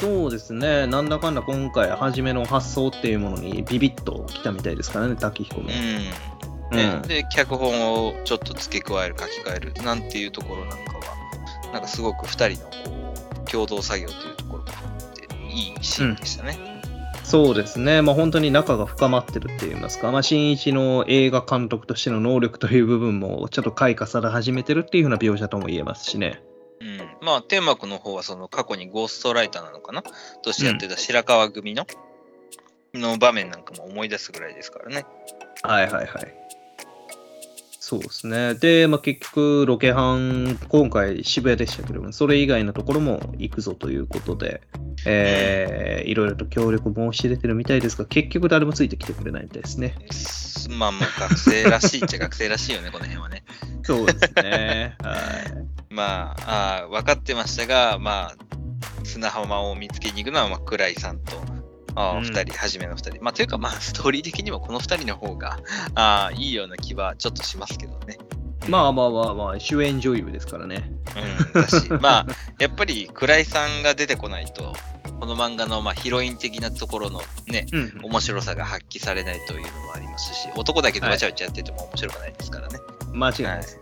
[0.00, 0.86] そうですね。
[0.86, 5.68] なんだかんだ今回、初めの発想っていうものにビビッときたみたいですからね、滝彦も。
[5.68, 6.76] うん。
[6.76, 13.14] ねで、脚本をちょっと付け加える、書き換える、なんていうところなんかは、なんかすごく2人のこ
[13.46, 16.77] う共同作業というところもあって、いいシーンでしたね。
[17.28, 26.42] そうですね、まあ、本当に仲が深まってるって言いますか、まあ、新一の映画監督としての能力という部分もちょっと開花され始めてるっていうふうな描写とも言えますしね。
[26.80, 30.02] うん、まあ天幕の方はその過去にゴーストライターなのかな
[30.42, 31.86] としてやってた白川組の、
[32.94, 35.04] の場面なんかも思い出すぐらいですからね。
[35.62, 36.47] はいはいはい。
[37.88, 38.54] そうですね。
[38.54, 44.60] で、まあ、結局、ロケハン、今回渋谷でしたけども、それ以外のところも行くぞということで、
[45.06, 49.94] えー、いろいろと協力申し出てるみたいですが、結局誰もついてきてくれないみたいですね。
[50.10, 53.42] すまあもう学生らしいっちゃ学生らしいよね、この辺はね。
[53.82, 54.94] そうですね。
[55.02, 55.18] はい。
[55.88, 61.32] まあ、あー分かってましたが、まあ、砂浜を見つけに行くのは、まあ、倉井さんと、
[61.98, 63.22] あーうん二人、初めの二人。
[63.22, 65.58] まあ、というか、まあ、 ストーリー的にもこの二人の方が、
[65.94, 68.18] あーいいような気はちょっとしますけどね。
[68.68, 70.90] まあまあまあまあ、主演女優ですからね。
[71.54, 72.26] うん、だし、まあ、
[72.58, 74.74] やっぱり倉井さんが出てこないと、
[75.20, 78.00] この漫画のまあヒロイン的なところのね、うん。
[78.04, 82.78] 面白さが発揮されないというのもありますし、男だけでわちゃわちゃやってても面白くないですからね。
[83.12, 83.80] 間違いないです。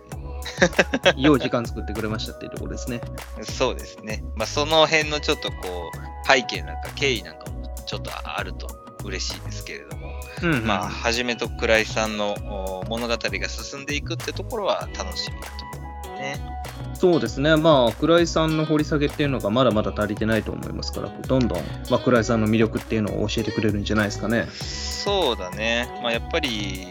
[1.17, 3.01] よう時間作ってくれましたっていうところですね。
[3.43, 4.23] そうですね。
[4.35, 7.56] まあ、その辺のちょっとこう、背景なんか経緯なんかも
[7.87, 8.67] ちょっとあると
[9.03, 10.11] 嬉しいですけれども、
[10.43, 10.67] うん、うん。
[10.67, 16.57] まあ、はじめと倉井さんのお物語が進んでいくってところは楽しみだと思うね。
[16.93, 17.55] そうですね。
[17.55, 24.47] まあ、倉井さんの掘り下げっていうのがまだまだ足りてないと思いますから、どんどん、まあ、倉井さんの魅力っていうのを教えてくれるんじゃないですかね。
[24.51, 25.87] そうだね。
[26.01, 26.87] まあ、やっぱり、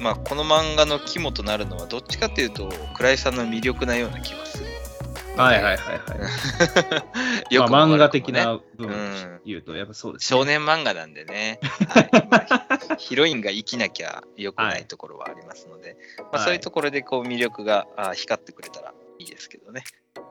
[0.00, 4.66] まあ、この漫画の肝となるのは、どっちかっていうと、倉井さんの魅力なような気がする。
[5.36, 7.02] はいはいはいは
[7.50, 7.54] い。
[7.54, 10.38] よく漫画的な部分うん言うと、やっぱそうです、ね。
[10.38, 19.84] 少年漫画なんでね、 はいまあヒロインが生きなきゃ良くないところはありますので、まあ、はいそういうところでこう魅力があ光ってくれたらいいですけどね。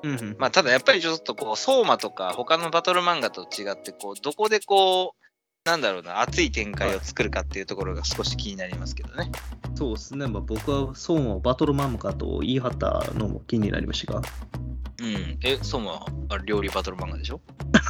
[0.03, 0.35] うんうん。
[0.37, 5.24] まあ、ただやっぱりちょっとこう、相馬とか他のバトル漫画と違って、こう、どこでこう、
[5.65, 9.31] なんだろうな、熱い展開を作るかっていうところが少し気になりますけどね。
[9.73, 10.27] そうですね。
[10.27, 14.21] まあ、僕はそうもバトルマンガと言い張ったのも気になりましたが。
[15.01, 15.39] うん。
[15.41, 17.41] え、相馬はあ料理バトル漫画でしょ？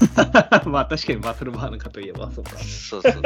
[0.70, 2.52] まあ、確かにバトルマンガといえばそうか。
[2.60, 3.24] そうそうそう。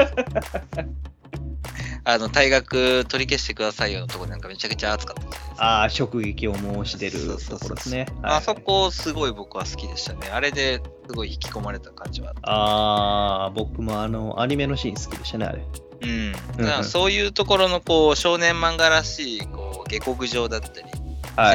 [2.04, 5.24] あの、退学取り消してくださいよのところなんかめちゃくちゃ熱かっ
[5.58, 5.64] た。
[5.64, 8.08] ああ、職撃を申し出るところですね。
[8.22, 10.30] はいあそこすごい僕は好きでしたね。
[10.32, 12.52] あれですごい引き込まれた感じはあ。
[12.52, 15.66] ああ、僕もあの、アニメのシーン好きでしたね、あれ。
[16.02, 16.32] うん。
[16.32, 20.88] だうんからそういうところのこう少年漫画らしいこう下克上だったり。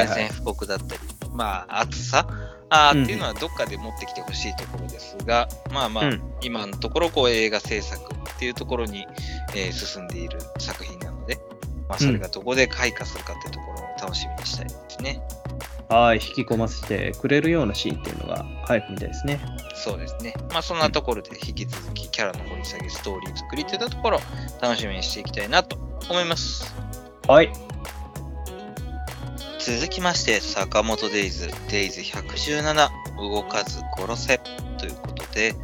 [0.07, 1.01] 宣戦布告だったり、
[1.33, 2.27] まあ熱さ
[2.75, 9.07] あっていうのはどっかで持ってきてほしいところですが、まあまあ、うん今のところこう映画制作っていうところに、
[9.55, 11.39] えー進んでいる作品なので、
[11.89, 15.23] まあ、それがどこで開花するかっていうところを楽しみにしたいですね。
[15.89, 19.41] はい、引き込ませてくれるようなシーンっていうのが早く見たいですね。
[19.75, 20.35] そうですね。
[20.51, 24.21] まあそんなところで引き続きキャラの掘り下げ、ストーリー作りっていったところ
[24.61, 25.77] 楽しみにしていきたいなと
[26.09, 26.75] 思います。
[27.29, 27.53] はい。
[29.65, 34.39] 続きまして、坂本デイズ、デイズ117、動かず殺せ。
[34.77, 35.55] ということで、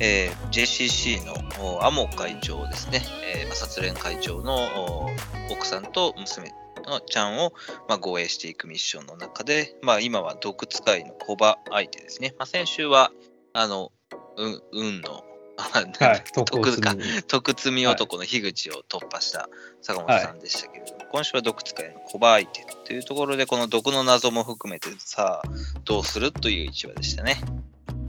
[0.00, 3.02] えー JCC のおアモ会長ですね、
[3.34, 5.10] えーまあ殺連会長のお
[5.50, 6.52] 奥さんと娘
[6.86, 7.52] のちゃんを、
[7.88, 12.36] まあ、護衛していくミッションの中で、まあ、今は毒使いのコバ相手ですね。
[12.38, 13.10] まあ、先週は、
[13.52, 13.90] あの、
[14.36, 15.24] う運の、
[15.58, 19.48] はい、徳積み男の樋口を突破した
[19.82, 25.48] 坂本さんでしたけれども、今週は毒使いのコバ相手というところで、この毒の謎も含めて、さあ、
[25.84, 27.40] どうするという一話でしたね。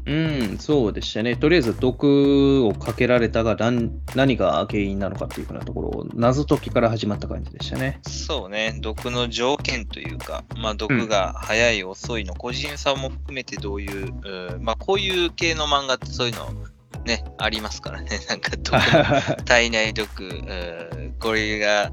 [0.06, 1.36] うん、そうでしたね。
[1.36, 8.00] とりあえず毒をかけられたが何何が原因なのかっていうふうなところを謎解きから始まった感じでしたね。
[8.08, 16.48] そうね、毒の条件というか、まあ、毒が早い、遅いの個人差も含めてどういう、うーまあ、こういう系の漫画ってそういうの
[17.06, 18.10] ね、ありますからね。
[18.30, 20.10] なんか毒の 体内毒、
[21.20, 21.92] これが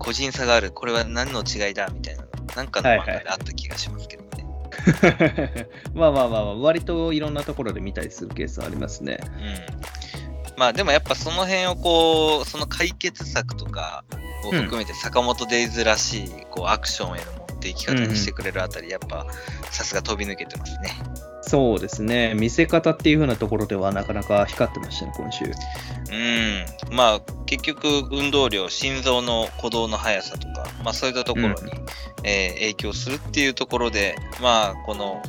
[0.00, 1.88] 個人差がある、これは何の違いだ？
[1.88, 4.46] みたいなの、なんかの漫画であった気がしますけどね。
[5.94, 9.20] まあまあまあまあ、割といろんなところで見たりするケースありますね。
[9.22, 10.56] うん。
[10.56, 14.04] まあでもやっぱその辺をこう、その解決策とか
[14.44, 19.26] を含めて坂本デイズらしいこうアクションへの持っていき方にしてくれるあたり、やっぱ
[19.70, 20.96] さすが飛び抜けてますね。
[21.42, 22.34] そうですね。
[22.34, 25.44] 見せ方っていうふうなところではなかなか光ってましたね、今週。
[25.44, 26.94] うん。
[26.96, 31.86] まあ結局運動量、心臓の鼓動の速さとか、まあそういったところに、うん
[32.24, 35.22] えー影響するっていうところで、まあこの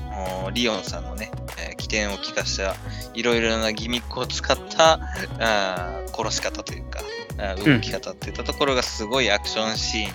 [0.46, 2.76] おリオンさんのね、えー起点を利かした
[3.14, 5.00] いろいろなギミックを使った
[5.40, 7.02] あー殺し方というか、
[7.66, 10.12] 動き方っていったところがすごいアクションシーンに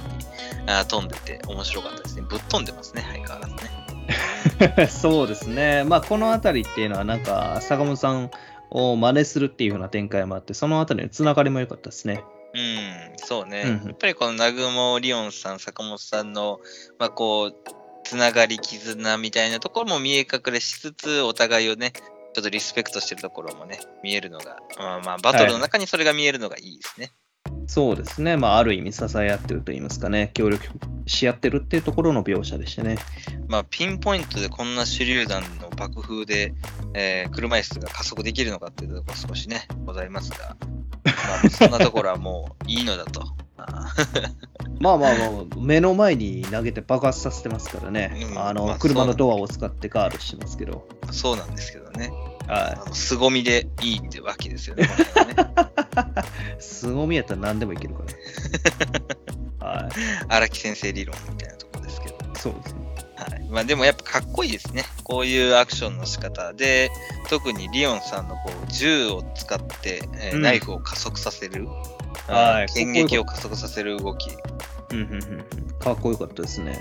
[0.66, 2.22] あー飛んでて面白かったですね。
[2.28, 4.86] ぶっ飛んでますね、相変わらずね。
[4.88, 5.84] そうですね。
[5.84, 8.30] まあ、このあたりっていうのは、なんか、坂本さん、
[8.70, 12.24] を真似するっていう風な展開もあって、そのあたりのつながりも良かったですね。
[12.54, 13.62] うん、そうね。
[13.82, 16.60] うんやっぱりこの南雲リオンさん、坂本さんの、
[16.98, 17.54] まあこう、
[18.04, 27.12] つながり、絆みたいなところも見え隠れしつつ、お互いをね、ちょっとリスペクトしてるところもね、見えるのが、まあまあ、バトルの中にそれが見えるのがいいですね。
[27.66, 28.36] そうですね。
[28.36, 30.66] まあ、ある意味支え合ってると言いますかね、協力
[31.06, 32.98] し合ってるっていうところの描写でしたね。
[33.48, 36.54] まあ、ピンポイントでこんな手榴弾の爆風で、
[36.94, 40.56] えー車椅子が加速できるのかっていうところ少しね、ございますが、
[41.04, 41.12] ま
[41.44, 43.45] あ、そんなところはもういいのだと。
[43.58, 43.92] あ
[44.80, 48.28] まあまあまあ、目の前に投げて爆発させてますからね。
[48.30, 50.86] うんあの、まあ車のドアを使ってガールしてますけど。
[51.06, 52.10] ーそうなんですけどね。
[52.46, 54.86] はあの凄みでいいってわけですよね。
[54.86, 56.28] この辺はね
[56.58, 56.62] い。
[56.62, 58.02] 凄みやったら何でもいけるか
[59.60, 59.66] ら。
[59.68, 59.90] はい。
[60.28, 62.15] 荒木先生理論みたいなところですけど。
[62.38, 62.80] そうですね。
[63.16, 63.48] はい。
[63.48, 64.84] まあでもやっぱかっこいいですね。
[65.04, 66.90] こういうアクションの仕方で、
[67.28, 71.66] 特にリオンさんのこう銃を使って、えーうんナイフを加速させる。
[72.28, 74.30] はいうん剣撃を加速させる動き。
[74.90, 75.44] うんうんうんうん。
[75.78, 76.78] かっこよかったですね。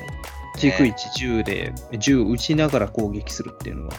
[0.57, 3.93] 逐一銃で、銃撃ちながら攻撃するっていうのは。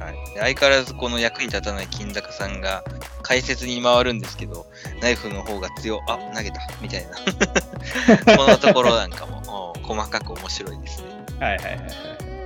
[0.00, 2.84] はい、で相変わらずこの役に立たない金高さんが
[3.22, 4.66] 解説に回るんですけど、
[5.02, 7.16] ナイフの方が強、あ、投げた、みたいな。
[8.36, 11.08] このところなんかもお 細かく面白いですね。
[11.38, 11.88] はいはいはいはい。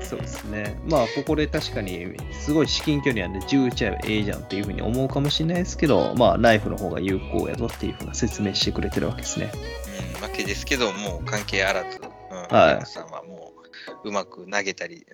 [0.02, 0.78] そうですね。
[0.84, 9.50] まあ、ここで確かに、すごい至近距離なんで、銃撃ちゃえばええじゃんっていうふうに思うかもしれないですけど、まあ、ナイフの方が有効やぞっていうふうな説明してくれてるわけですね。
[10.16, 13.52] うん、わけですけど、もう関係あらず、うん、はい皆さんはも
[14.04, 15.06] ううまく投げたり、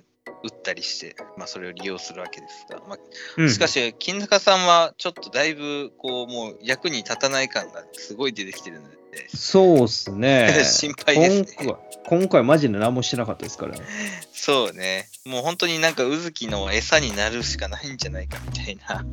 [0.42, 2.98] 打ったりして、まあ、それを利用するわけですが、まあ、
[3.36, 8.98] うんしかし、金高さんはちょっとだいぶ、こう、もう役に立たない感がすごい出てきてるので、
[9.34, 10.62] そうっすね。
[10.64, 11.82] 心配ですね今回。
[12.04, 13.84] 今回マジで何もしてなかったですからね。
[14.32, 15.07] そうね。
[15.28, 19.04] もう本当になんか、うずきの餌になるしかないんじゃないかみたいな。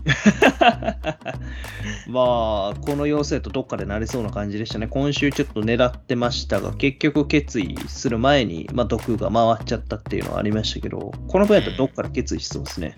[2.07, 4.87] まあ、この要請とどっかでなりそうな感じでしたね。
[4.87, 12.95] 今週ちょっと狙ってましたが、結局決意する前に、まあ、毒が回っちゃったっていうのはありましたけど、この分やったらどっから決意しそうですね。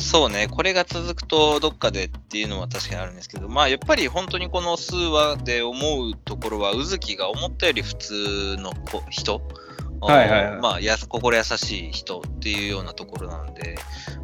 [0.00, 0.48] そうね。
[0.50, 5.76] これが続くと、どっかでっていうのは確かにあるんですけど、まあ、やっぱり本当にこの数話で思
[6.06, 9.42] うところは、うずきが思ったより普通の子人。
[10.00, 10.60] はいはいはい。
[10.60, 13.76] まあ、やす心優しい人っていうようなところなんで、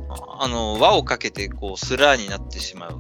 [0.08, 2.98] ああの輪をかけてこうスラーになってしまう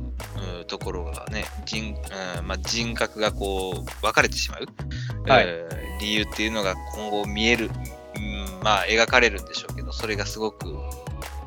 [0.58, 1.94] うんところがね、人
[2.38, 5.44] うんまあ、人格がこう分かれてしまう、はい。
[5.46, 7.70] えー理由っていうのが今後見える、
[8.16, 10.66] うん、まあ描かれるんでしょうけど、それがすごく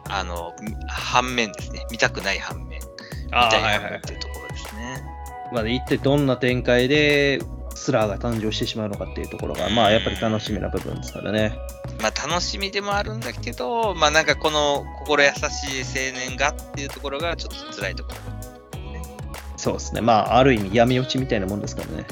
[0.10, 0.54] あの
[0.88, 2.80] 反面ですね、見たくない反面、
[3.26, 5.04] 見たい反面っていうところですね。
[5.52, 7.40] まあ、一体どんな展開で
[7.86, 11.56] スラーが誕生してしまうのかっていうところが、まあ、やっぱり楽しみな部分ですからね。
[12.02, 15.42] まあ楽しみでもあるんだけど、まあなんかこの心優しい
[15.84, 18.18] 青年がっていうところがちょっと辛いところ。
[19.56, 20.02] そうですね。
[20.02, 22.08] まあ、ある意味闇落ちみたいなもんですからね。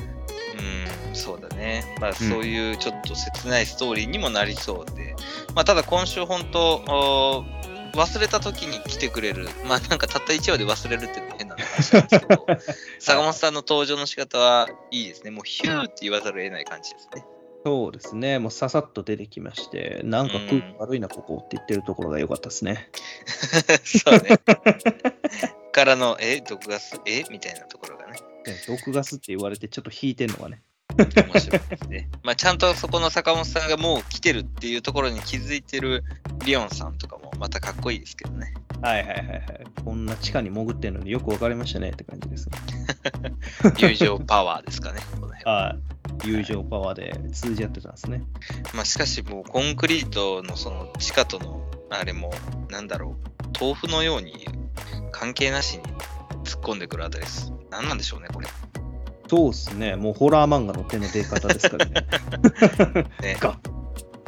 [1.09, 1.83] うん、そうだね。
[1.99, 5.15] まあそういうちょっと切ないストーリーにもなりそうで、
[5.55, 7.45] まあただ今週本当、お
[7.93, 11.19] 忘れた時に来てくれる、まあなんかたった1話で忘れるって
[12.99, 15.31] 坂本さんの登場の仕方はいいですね。
[15.31, 17.25] もうヒューって言わざるを得ない感じですね。
[17.65, 18.39] そうですね。
[18.39, 22.89] もうささっと出てきまして、なんか空気悪いな、ここって言ってるところが良かったですね。
[23.85, 24.37] そうね。
[25.71, 27.23] からの、え、毒ガス、え？
[27.29, 28.11] みたいなところがね。
[28.11, 28.19] ね
[28.67, 30.61] 毒ガスって言われてちょっと引いてんのがね。
[30.97, 32.09] 面白いですね。
[32.23, 36.03] まあ、ちゃんとそこの坂本さんがもう来てるっていうところに気づいてる
[36.45, 38.53] リオンさんとかもまたかっこいいですけどね。
[38.81, 39.43] はいはいはいはい。
[39.83, 42.57] こんな地下に潜ってんのによくわかりましたねって感じですね。
[43.77, 45.01] 友情パワーですかね。
[45.45, 45.75] はは
[46.23, 46.27] い。
[46.27, 48.23] 友情パワーで通じ合ってたんですね。
[48.73, 52.33] まあ、しかしもうコンクリートのその地下とのあれも、
[52.69, 54.47] なんだろう、豆腐のように
[55.11, 55.83] 関係なしに
[56.43, 57.53] 突っ込んでくるあたりです。
[57.69, 58.47] 何なんでしょうね、これ。
[59.33, 59.95] そうっすね。
[59.95, 62.05] もうホラー漫画の手の出方ですからね。
[63.19, 63.57] ねが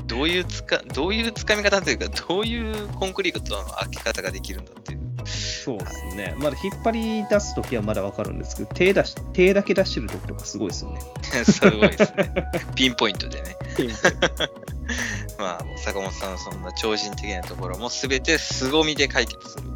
[0.07, 5.01] どういうつか、どういうつかみ方というか、どういうコンクリートの開け方ができるんだっていう。
[5.27, 6.33] そうですね。
[6.39, 11.01] まだ引っ張り出すときはまだわかるんですけど、手出し手だけ出してるときとかすごいですよね。
[11.45, 12.33] すごいですね。
[12.73, 13.55] ピンポイントでね。
[15.37, 19.69] まあ、坂本さんのそんな超人的なところも全て凄みで解決する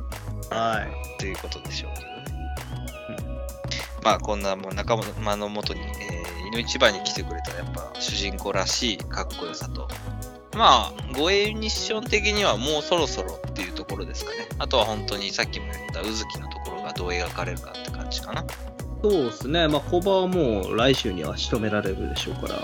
[0.49, 1.19] はい。
[1.19, 2.08] ということでしょう。
[4.03, 9.87] まあ、こんなもう仲間のもとに、えー、井の一番に来てくれたやっぱ主人公らしいかっこよさと、
[10.57, 14.47] まあ、護衛ミッション的にはもうそろそろっていうところですかね。
[14.57, 18.45] あとは本当にさっきも言ったうずきのところがどう描かれるかって感じかな。
[19.01, 19.67] そうですね。
[19.67, 22.59] まあ、コバはもう来週には仕留められるでしょうから。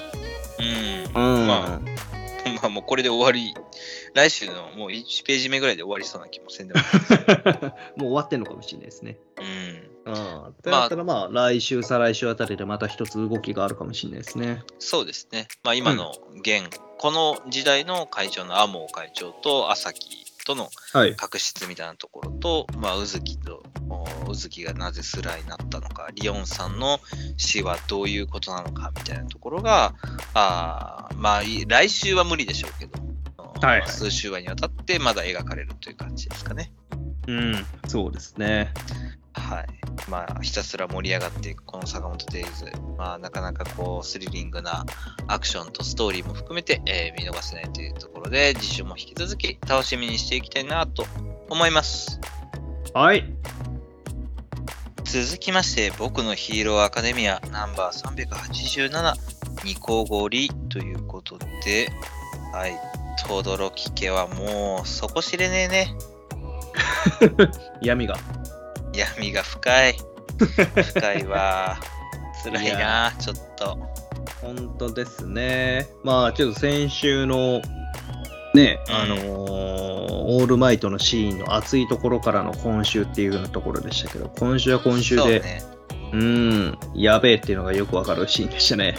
[1.15, 1.39] うん。
[1.39, 1.47] うん。
[1.47, 1.81] ま
[2.61, 3.55] まあもうこれで終わり、
[4.13, 7.67] 来週のもう1ページ目ぐらいで終わりそうな気もせんでもないですけど
[7.97, 9.17] もう終わってんのかもしれないですね。
[9.37, 14.63] うんあってなったら、まあ、来週、再来週あたりでまた一つ動きがあるかもしれないですね。
[14.79, 15.47] そうですね。
[15.63, 21.15] まあ、今の現、この時代の会長の天羽会長と朝木とのはい。
[21.15, 26.99] 確執みたいなところと、まあ、宇月と、お宇月がなぜスラになったのか、リオンさんの
[27.37, 29.95] 死はどういうことなのかみたいなところが、
[30.33, 33.03] あーまあ、い来週は無理でしょうけど、
[33.61, 36.71] はいはい数週話にわたってまだ描かれるという感じですかね。
[37.27, 38.71] うん、そうですね。
[39.35, 39.65] はい。
[40.09, 42.71] まあ、ひたすら盛り上がっていく、この坂本デイズ。
[42.97, 44.85] まあ、なかなかこう、スリリングな
[45.27, 51.05] アクションとストーリーも含めて、えー見逃せないというところで、次週も引き続き楽しみにしていきたいなと
[51.49, 52.19] 思います。
[52.93, 53.25] はい。
[55.03, 59.13] 続きまして、僕のヒーローアカデミアナンバー387、
[59.65, 61.91] ニコゴリということで、
[62.51, 62.79] はい。
[63.27, 65.95] トドロキ家はもう底知れねえね。
[67.81, 68.17] 闇が。
[68.95, 69.97] 闇が深い。
[70.37, 71.77] 深いわ。
[72.43, 73.77] 辛いな、ちょっと。
[74.41, 75.87] 本当ですね。
[76.03, 77.61] まあ、ちょっと先週の、
[78.53, 79.95] ね、うんあのー
[80.27, 85.74] オールマイトのシーンの熱いところからの今週っていうようなところでしたけど、今週は今週で。
[86.11, 88.95] うーん、やべえっていうのがよくわかるシーンでしたね。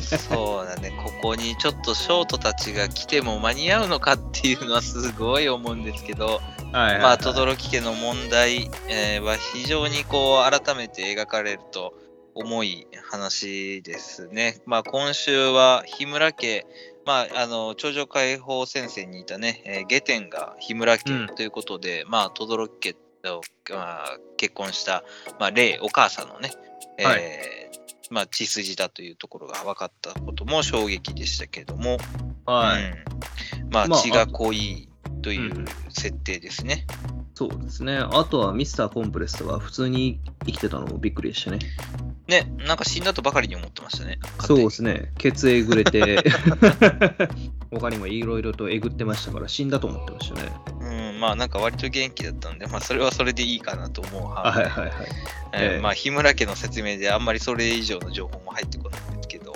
[0.00, 0.92] そうだね。
[1.02, 6.40] ここにちょっとショートたちが来ても間に合うのかっていうのはすごい思うんですけど、
[6.72, 11.94] はいまあ、轟家の問題、えーは非常にこう、改めて描かれると
[12.34, 14.62] 重い話ですね。
[14.64, 16.66] まあ、今週は日村家、
[17.04, 23.01] まあ、あの、頂上解放戦線にいたね、え天が日村家うんということで、まあ、轟家と、
[23.70, 25.04] まあ、結婚した、
[25.38, 26.50] まあ、霊、お母さんのね、
[26.98, 27.22] えーはい。
[28.10, 31.98] まあ、血筋だというところが分かったことも衝撃でしたけども、
[32.44, 32.82] はい、
[33.62, 33.70] うん。
[33.70, 34.88] まあ、まあ血が濃い
[35.22, 36.86] といううん設定ですね。
[37.34, 37.96] そうですね。
[37.98, 41.58] あとはミスターコンプレスが普通に生きてたのもびっくりでしたね。
[42.28, 44.18] ね、なんか死んだとばかりに思ってましたね。
[44.40, 45.12] そうで勝すね。
[45.18, 46.22] 血えぐれて、
[47.70, 50.52] 他にもいろいろとえぐってましたから死んだと思ってましたね。
[51.12, 55.08] うん、まあなんか割と元気だったんで、まあそれはそれでいいかなと思うは派いはいはい。
[55.54, 59.52] えーええまあ日村家の説明であんまりそれ以上の情報も入ってこないんですけど、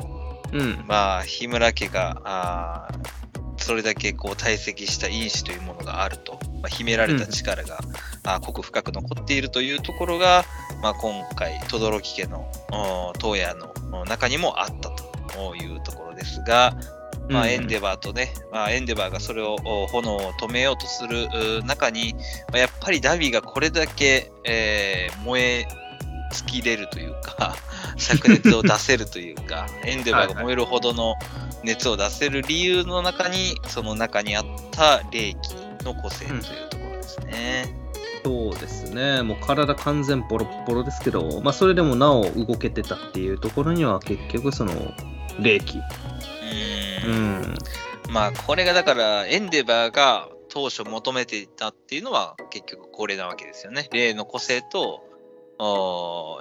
[0.52, 0.84] うん。
[0.86, 3.25] まあ日村家が、あー
[3.58, 7.78] それだけこう堆積した因子というものがあると、まあ、秘められた力が、
[8.24, 10.44] あー濃く深く残っているというところが、
[10.82, 16.76] まあ、今回、轟家のおー東野のお中にもあったというところですが、
[17.28, 17.48] まあ、うん。
[17.50, 21.28] エンデバーとね、まあ、エンデバーがそれをお炎を止めようとする
[21.60, 22.14] う中に、
[22.52, 25.68] まあやっぱりダビがこれだけ、えー燃え
[26.32, 27.56] 尽きれるというか、
[27.96, 31.14] 灼熱を出せるというか、 エンデバーが燃えるほどの
[31.64, 37.76] 熱を出せる理由の中に、その中にあった霊気の個性というところですね。
[38.24, 39.22] そうですね。
[39.22, 44.72] もう体完全ボロッボロですけど、まあそれでもなお動けてたっていうところには結局その
[45.40, 45.78] 霊気。
[47.06, 47.54] うんん。
[48.10, 53.88] まあ、これがだから、エンデバーが当初求めていたっていうのは、結局これなわけですよね。
[53.92, 55.02] 霊の個性と、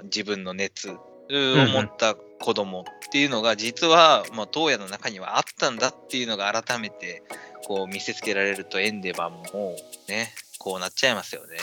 [0.06, 0.98] 自分の熱を
[1.30, 7.24] 持った子供っていうのが、実は、まあ、東野の中にはあったんだっていうのが改めて、
[7.68, 9.76] こう見せつけられると、エンデバーも
[10.08, 11.58] ね、こうなっちゃいますよね。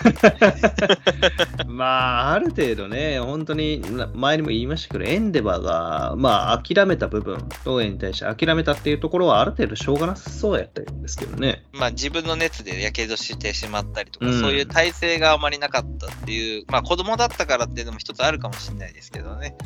[1.66, 11.64] まあ、ある程度ね、本当にな前にも言いましたけど、エンデバーが、まあ、諦めた部分、東映に対して諦めたっていうところは、ある程度しょうがなさそうやったんですけどね。
[11.72, 19.56] まあ自分の熱でやけどしてしまったりとか、うんそういう体制があまりなかったっていう、まあ子供だったからっていうのも一つあるかもしれないですけどね。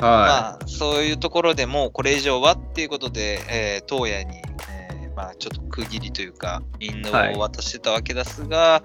[0.00, 4.36] はまあそういうところでもうこれ以上はっていうことで、えー、に、
[4.70, 4.84] えー
[5.14, 8.82] まあちょっと区切りというか、引導を渡してたわけですが、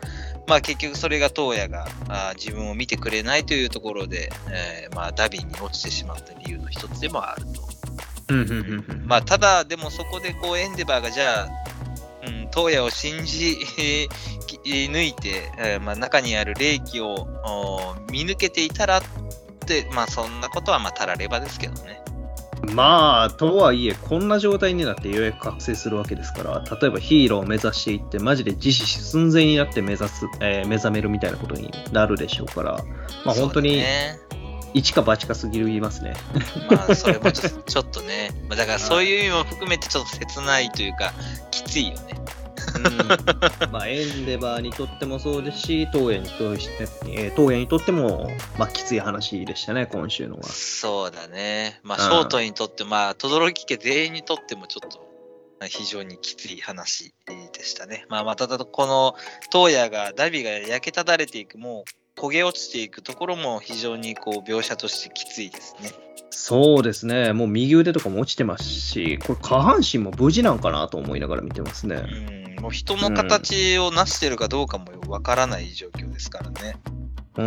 [0.49, 7.69] まあ結局それが東野があー自分を見てくれないというところで、えーまあダビに落ちてしまった理由の一つでもあると。
[9.05, 11.49] まあ、ただ、でもそこでこうエンデバーがじゃあ、
[12.27, 19.01] うん、東野を信じえーき抜いて、えーまあ、中にある霊気をお見抜けていたらっ
[19.65, 22.01] て、まあそんなことはまあたらればですけどね。
[22.61, 32.83] まあ、とはいえ、こんな状態になってようやく覚醒するわけですから、例えばヒーローを目指していって、マジで自死寸前になって目指す、えー目覚めるみたいなことになるでしょうから、
[33.25, 33.81] まあ本当に
[34.73, 36.13] 一か八かすぎる言いますね。
[36.69, 41.13] まあそれもちょっとちょっとね、まあ、だからそういう意味も含めてちょっと切ないというか、
[41.51, 42.15] きついよね。
[42.75, 50.43] うん まあ、エンデバーにとってもそうですし、東映にとして、えー東映にとっても、まあ、きつい話でしたね、今週のは。
[50.43, 51.79] そうだね。
[51.83, 54.99] まあ、うんショートにとって、まあ、轟家全員にとってもちょっと、
[55.59, 57.13] まあ非常にきつい話
[57.53, 58.05] でしたね。
[58.09, 59.15] まあ、まただこの、
[59.51, 61.83] 東野が、ダビが焼けただれていく、も
[62.17, 65.91] う、焦げ落ちていくところも非常にこう描写としてきついですね。
[66.31, 71.95] そうですね、もう右腕とかも落ちてますし、これ、下半身も無事なんかなと思いながら見てますね。
[71.95, 71.99] う
[72.48, 76.75] ん、もう人の形を成してるかどうかもわからない状況ですからね。
[77.37, 77.41] う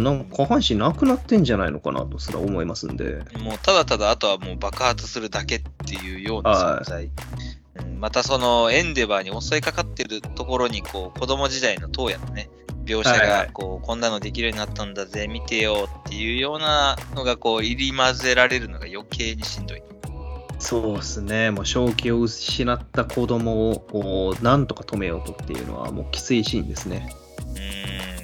[0.00, 3.22] ん、なんか下半身なくなってんじゃないのかなとすら思いますんで。
[3.38, 7.10] もうただただあとはもう爆発するだけっていうような存在。
[7.76, 12.48] うん、またそのエンデバーに襲いかかってるところにこう子供時代の東野のね、
[12.84, 19.82] 描写はいはいがこうこんなのできるようになったんだぜ、見てよっていうようなのがこう入り混ぜられるのが余計にしんどい。
[20.64, 27.14] そうですね、もう正気を失った子供をなんとか止めようとっていうのは、もうきついシーンですね。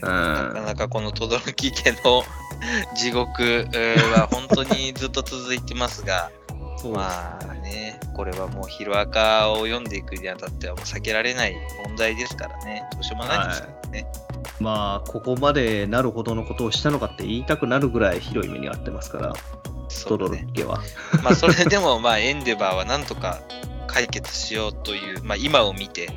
[0.03, 0.09] うん。
[0.09, 0.45] うん。
[0.45, 2.25] なかなかこの轟家の
[2.97, 3.43] 地獄
[3.75, 6.31] えーは本当にずっと続いてますが、
[6.81, 14.07] そうまあね、これはもうヒロアカを読んでいくにあたってはもう避けられない問題ですからね、どうしようもないですからね。
[14.61, 19.35] まあ、ここまでなるほどのことをしたのかって言いたくなるぐらい広い目に遭ってますから、
[20.07, 20.47] トロロそうね。
[20.55, 20.81] 家は。
[21.23, 23.41] まあそれでもまあエンデバーはなんとか
[23.87, 26.11] 解決しようという、まあ今を見て、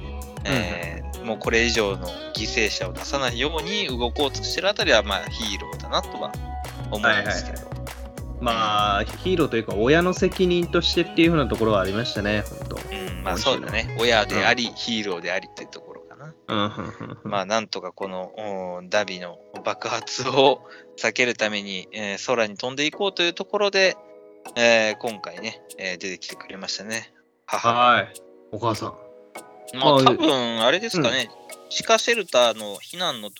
[0.45, 6.31] えーもうこれ以上の犠牲者を出さないように動こうとしてるあたりはまあヒーローだなとは
[6.91, 7.73] 思うんですけど。
[8.41, 12.75] まあ、ヒーローというか、親の責任としてっていうふうなところはありましたね、本当。
[12.75, 13.95] うん、まあそうだね。
[13.97, 15.79] 親であり、ヒーローでありっていうと
[16.47, 18.33] まあなんとかこの
[18.77, 20.61] おダビの爆発を
[20.97, 23.95] 避けるために、えー空に飛んでいこうというところで、
[24.55, 27.13] えー今回ね、えー出てきてくれましたね。
[27.45, 27.69] 母。
[27.69, 28.13] はい。
[28.51, 28.89] お母さん。
[28.89, 29.03] はい
[29.73, 31.29] まあ多分あれですかね、
[31.69, 33.31] 地下シェルターの避難の、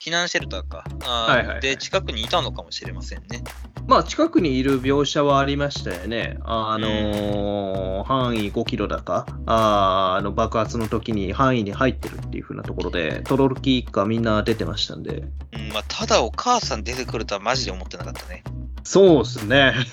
[0.00, 0.84] 避難シェルターか。
[1.04, 3.42] あーはいはいはいで、近くにいたのかもしれませんね。
[3.86, 6.38] まあ、近くにいる描写はありましたよね。
[6.44, 15.24] あのー範囲5キロだか、あーあの爆発の時に範囲に入ってるっていう風なところで、トロルキ一家みんな出てましたんで。
[15.52, 18.44] うんまあ、ただお母さん出てくるとはマジで思ってなかったね。
[18.84, 19.74] そうですね。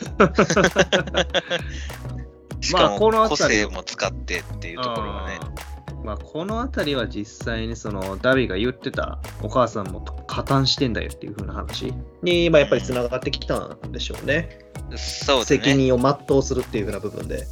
[2.62, 5.40] しかもこの個性も使ってっていうところがね。
[5.42, 5.75] あー
[6.06, 14.60] まあ、この辺りは実際にそのダビが言ってたお母さんも加担してんだよっていう風な話に、まあ、やっぱりつながってきたんでしょうね。
[14.96, 15.64] そうですね。
[15.64, 17.48] 責任を全うするっていう風な部分で。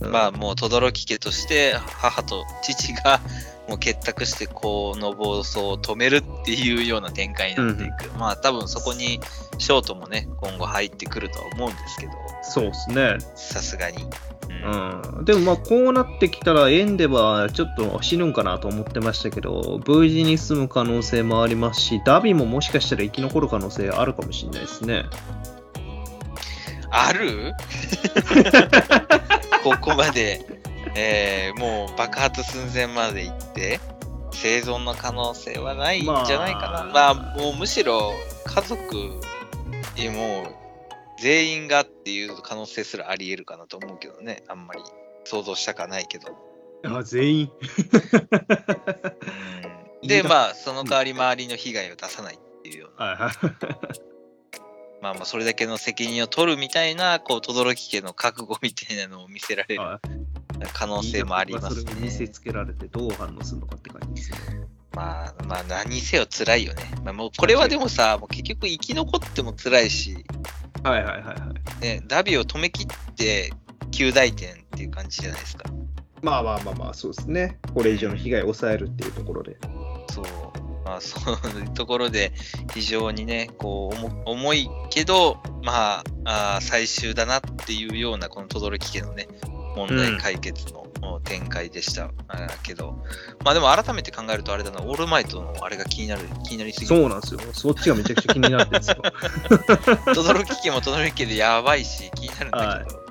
[0.00, 3.20] うん、うんまあもう轟家として母と父が
[3.68, 9.20] もう結託してこの暴走を止めるっていうような展開になっていく、まあ多分そこに
[9.58, 12.12] ショートもね今後入ってくるとは思うんですけど
[12.50, 13.16] そうですね。
[13.34, 13.98] さすがに、
[14.64, 15.16] うん。
[15.18, 25.04] うん、でもまあこうなってきたらエンデバーちょっと死ぬんかなと思ってましたけど無事に済む可能性もありますしダビももしかしたら生き残る可能性あるかもしれないですね。
[26.90, 27.52] ある？
[29.62, 30.40] ここまで、
[30.94, 33.80] えーもう爆発寸前まで行って
[34.32, 38.12] 生存の可能性はないんじゃないかな、ままああ、もうむしろ
[38.44, 38.94] 家族
[39.96, 40.65] にもう
[41.20, 44.42] 全員がっていう可能性すらあり得るかなと思うけどね。
[44.48, 44.80] あんまり
[45.24, 46.28] 想像したかないけど、
[46.84, 47.50] あ全員？
[50.02, 53.32] うん、でまあその代わり周りの被害を出さないっていうような、
[55.00, 60.08] まあまあそれだけの責任を取るみたいなこう轟家の覚悟みたいなのを見せられるはい。
[60.72, 62.28] 可能性もありますそれを見せね。
[62.28, 64.66] つけられてどう反応するのかって感じですね。
[64.96, 66.82] まあまあ何せよ辛いよね。
[67.04, 70.24] まあもうこれはでもさ、もう結局生き残っても辛いし、
[70.82, 71.80] はいはいはいはい。
[71.82, 73.52] ね、ダビを止めきって
[73.90, 75.68] 9大点っていう感じじゃないですか。
[76.22, 77.58] まあまあまあまあ、そうですね。
[77.74, 79.58] これ以上の被害を抑えるっていうところで。
[80.10, 80.24] そう。
[80.86, 82.32] まあ そういうところで
[82.72, 89.28] 非常にね、こう重重いけど、まああー最終だなっていうようなこの轟家のね、
[89.76, 93.04] 問題解決のお展開でした、あーけど、
[93.44, 96.96] まあでも改めて考えるとあれだな、オールマイトのあれが気になる、気になりすぎる。
[96.96, 97.40] そうなんですよ。
[97.52, 98.96] そっちがめちゃくちゃ気になるんですよ。
[100.14, 103.06] 轟家も轟家でやばいし気になるんだけど、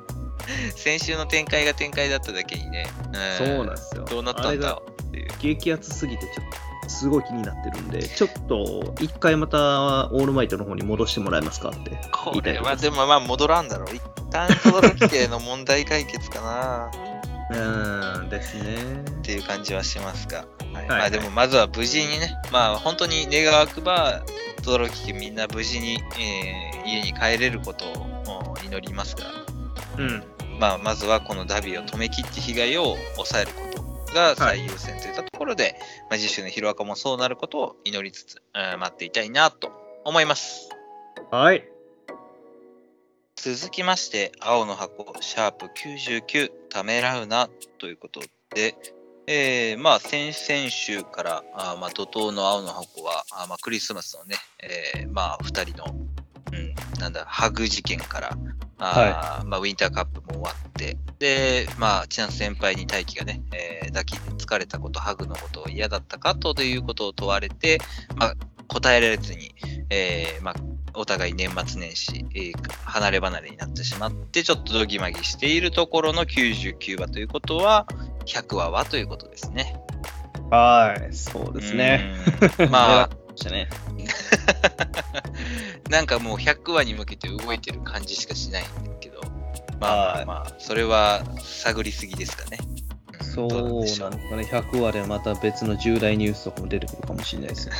[0.75, 4.05] 先週の展開が展開だっただけにね、んそうなんですよ。
[4.05, 5.27] どうなったんだっていう。
[5.39, 11.99] 激アツすぎて、ちょっと、すごい気になってるんで、ちょっと、一回また、オールマイトの方に戻してもらえますかって。
[12.11, 13.95] これはでもまあ戻らんだろう。
[13.95, 16.91] 一旦轟家の問題解決かな
[17.51, 19.03] うーん、ですね。
[19.19, 20.39] っていう感じはしますが。
[20.39, 24.23] はいはいまあでもまずは無事にね、まあ本当に願わくば、
[24.63, 29.25] 轟家みんな無事に、えー家に帰れることをお祈りますが、
[29.97, 30.23] うん。
[30.59, 33.64] まあ、まずはこのダビを止めきって被害を抑えること
[34.15, 35.75] が最優先といったところで、
[36.09, 39.71] まあ、次週のヒロアカもそうなることを祈りつつ、うん待っていたいなと
[40.05, 40.69] 思います。
[41.29, 41.67] はい。
[43.35, 48.21] 続きまして、青の箱、シャープ99、ためらうなということ
[48.55, 48.75] で、
[49.27, 54.37] えー、まあ、先々週から、あーまあ、怒涛の青の箱は、あーまあ、クリスマスのね、
[54.95, 55.85] えー、まあ、二人の、
[56.53, 58.37] うん、なんだ、ハグ事件から、
[58.77, 67.79] あーまあ、ウィンターカップも終わって、で、まあ、チャンス先輩に大輝がね、えー抱き疲れたこと、ハグのことを嫌だったかということを問われて、
[68.15, 68.35] まあ、
[68.67, 69.55] 答えられずに、
[69.89, 70.55] えーまあ、
[70.93, 72.53] お互い年末年始、えー
[72.83, 77.87] 離れ離れになってしまって、ちょっとドギマギしているところの99話ということは、
[78.25, 79.75] 100話はということですね。
[80.49, 82.15] はい、そうですね。
[82.59, 82.69] うん。
[82.69, 83.69] まあ、 ましたね。
[85.89, 92.57] なんかもう100話に向けて動いてる感じしかしないんだけど、まあまはいあまあ、それは探りすぎですかね。
[92.57, 92.85] ん
[93.23, 94.17] そうどなんですかね。
[94.49, 97.75] 100話でまた別の重大ニュースとかも出てくるかもしれないですね。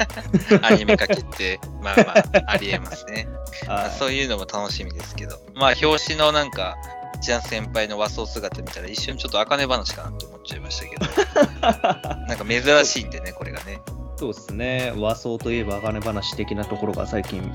[0.62, 3.28] アニメ化決定、まあまあ、ありえますね。
[3.68, 6.76] まあはそういうのも楽しみですけど、まあ、表紙のなんか、
[7.20, 12.28] ジャン先輩の和装姿見たら一瞬ちょっと茜話かなって思っちゃいましたけど、い。
[12.28, 13.80] なんか珍しいんでね、これがね。
[14.16, 14.92] そうですね。
[14.96, 17.52] 和装といえば茜話的なところが最近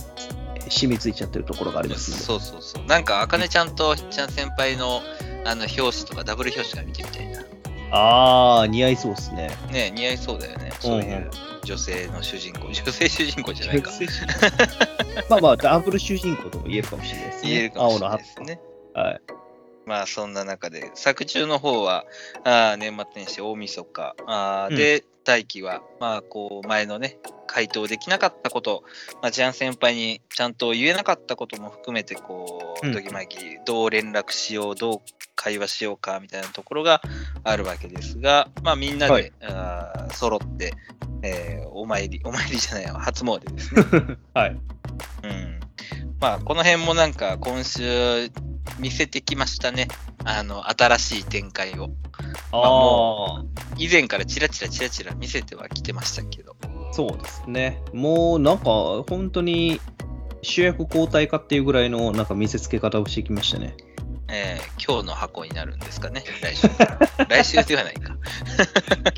[0.69, 2.11] 染みついちゃってるところがあります。
[2.11, 2.85] そうそうそう。
[2.85, 5.01] なんか、茜ちゃんとちゃん先輩の
[5.45, 7.43] あの表紙とかダブル表紙が見てみたいな。
[7.91, 9.49] ああ、似合いそうですね。
[9.71, 10.71] ね似合いそうだよね。
[10.79, 11.31] そういう
[11.63, 12.67] 女性の主人公。
[12.73, 13.91] 女性主人公じゃないか。
[15.29, 17.49] まあまあ、ダブル主人公とも言えるかもしれないですね。
[17.49, 18.61] 言えるかもしれないですね。
[18.93, 19.21] 葉はい。
[19.85, 22.05] まあそんな中で、作中の方は、
[22.43, 27.17] あー年末年始大晦日あで、大輝は、まあこう、前のね、
[27.47, 28.83] 回答できなかったこと、
[29.21, 34.97] まあ、ジャン先輩にちゃんと言えなかったことも含めて、こう、うんドギマギ、どう連絡しよう、どう
[35.35, 37.01] 会話しようかみたいなところが
[37.43, 40.73] あるわけですが、まあみんなで、はいあー揃って、
[41.23, 43.83] えーお参り、お参りじゃないわ、初詣ですね。
[44.33, 44.57] はい。
[45.23, 45.58] うん。
[46.19, 48.29] まあ、この辺もなんか今週
[48.79, 49.87] 見せてきましたね。
[50.25, 51.89] あの、新しい展開を。
[52.51, 53.45] ああ、
[53.77, 56.55] 以前からチラチラチラチラ見せてはきてましたけど。
[56.91, 57.81] そうですね。
[57.93, 58.63] もうなんか
[59.07, 59.79] 本当に
[60.41, 63.75] 主役交代かっていうぐらいのなんか見せつけ方をしてきましたね。
[64.31, 66.67] えー今日の箱になるんですかね、来週。
[67.29, 68.13] 来週ではないか。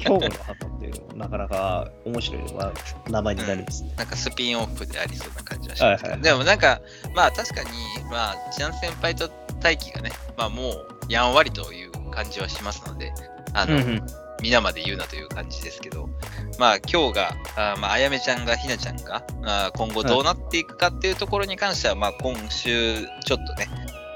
[0.06, 2.74] 今日の箱っていうなかなか面白いわ
[3.10, 3.94] 名前になりますね。
[3.96, 6.82] なんかスピンオフでありそうな感じはしますけど、はいはいでもなんか、
[7.14, 7.70] まあ確かに、
[8.10, 9.30] まあ、ジャン先輩と
[9.62, 13.14] 大輝がね、まあもうやんわりという感じはしますので、
[13.54, 14.02] あの、うん
[14.42, 16.10] 皆まで言うなという感じですけど、
[16.58, 23.68] まあ今日が、あーまああやめちゃんが、ひなちゃんが、あー今後どうなっていくかっていうところに関しては、まあ今週ちょっとね、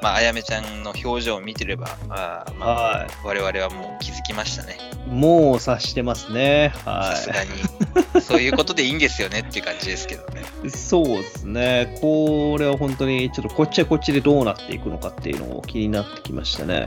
[0.06, 2.74] まああやめちゃんの表情を見てれば、あーまあ
[3.06, 4.78] は我々はもう気づきましたね。
[5.08, 5.10] い。
[5.10, 6.74] もう察してますね。
[6.84, 8.22] さすはがに。
[8.22, 10.43] そういうことでいいんですよねっていう感じですけどね。
[10.64, 10.70] い。
[10.70, 11.97] そうですね。
[12.01, 16.86] これは本当にちょっとこっちはこっちでどうなっていくのかっていうのを気になってきましたね。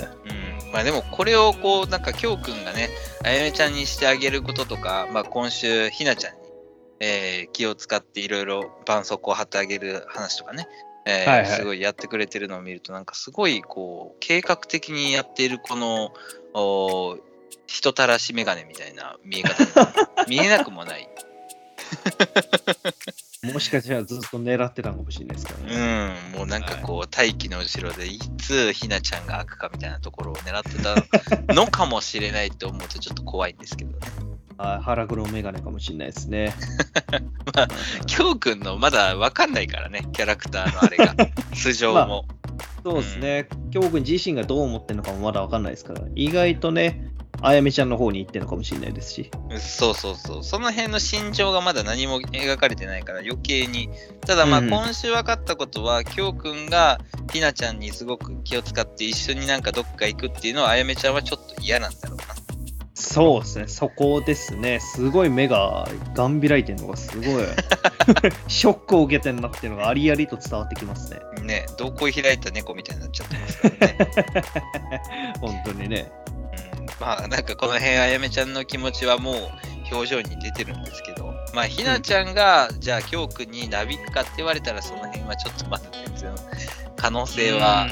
[0.64, 0.73] うん。
[0.73, 2.89] まあでもこれをこう、なんかきょうくんがね、
[3.25, 6.41] あやめちゃんにしてあげることとか、まあ今週ひなちゃんに、
[7.01, 10.69] えー気を使っていろいろ絆創膏を貼ってあげる話とかね、
[11.09, 16.13] えーはいはいすごいやってくれてるのを見ると、なんかすごいこう、計画的にやっているこの、
[17.67, 19.65] 人たらしメガネみたいな見え方
[20.25, 21.09] に 見えなくもない。
[23.43, 26.17] もしかしたらずっと狙ってたのかもしれないですからね。
[26.33, 33.99] うん、もうなんかこう、大気の後ろでいつひなちゃんが開くかみたいなところを狙ってたのかもしれないと思うとちょっと怖いんですけどね。
[34.59, 36.55] はい腹黒メガネかもしれないですね。
[37.55, 37.69] まあ
[38.07, 41.15] きょうくんのまだわかんないからね、キャラクターのあれが、
[41.55, 42.25] 素性も。
[42.83, 43.49] そうですね。
[43.71, 47.09] 京君自身がどう思ってるのかもまだわかんないですから、意外とね、
[47.41, 49.31] あやめちゃんの方に行ってるのかもしれないですし。
[49.59, 50.45] そうそうそう。
[50.45, 53.91] その辺の心情がまだ何も描かれてないから余計に。
[54.27, 56.99] ただまあうん今週分かったことは、きょうくんが
[57.33, 62.38] ひなちゃんにすごく気を使って一緒になんかどっか行くっていうのはあやめちゃんはちょっと嫌なんだろうな。
[63.01, 64.81] そうですね、そこですね。
[64.81, 67.45] すごい目ががん開いてるのがすごい
[68.49, 71.21] ショックを受けてるなっていうのがありありと伝わってきますね。
[71.43, 73.99] ね、瞳孔開いた猫みたいになっちゃってますからね。
[75.41, 76.11] 本当にね。
[76.77, 79.37] うん、まあなんかこの辺あやめちゃんの気持ちはもう
[79.93, 86.35] 表情に出てるんですけど、まあひなちゃんが、じゃあ京くんになびくかって言われたらその辺はちょっとまだ全然
[86.97, 87.87] 可能性は、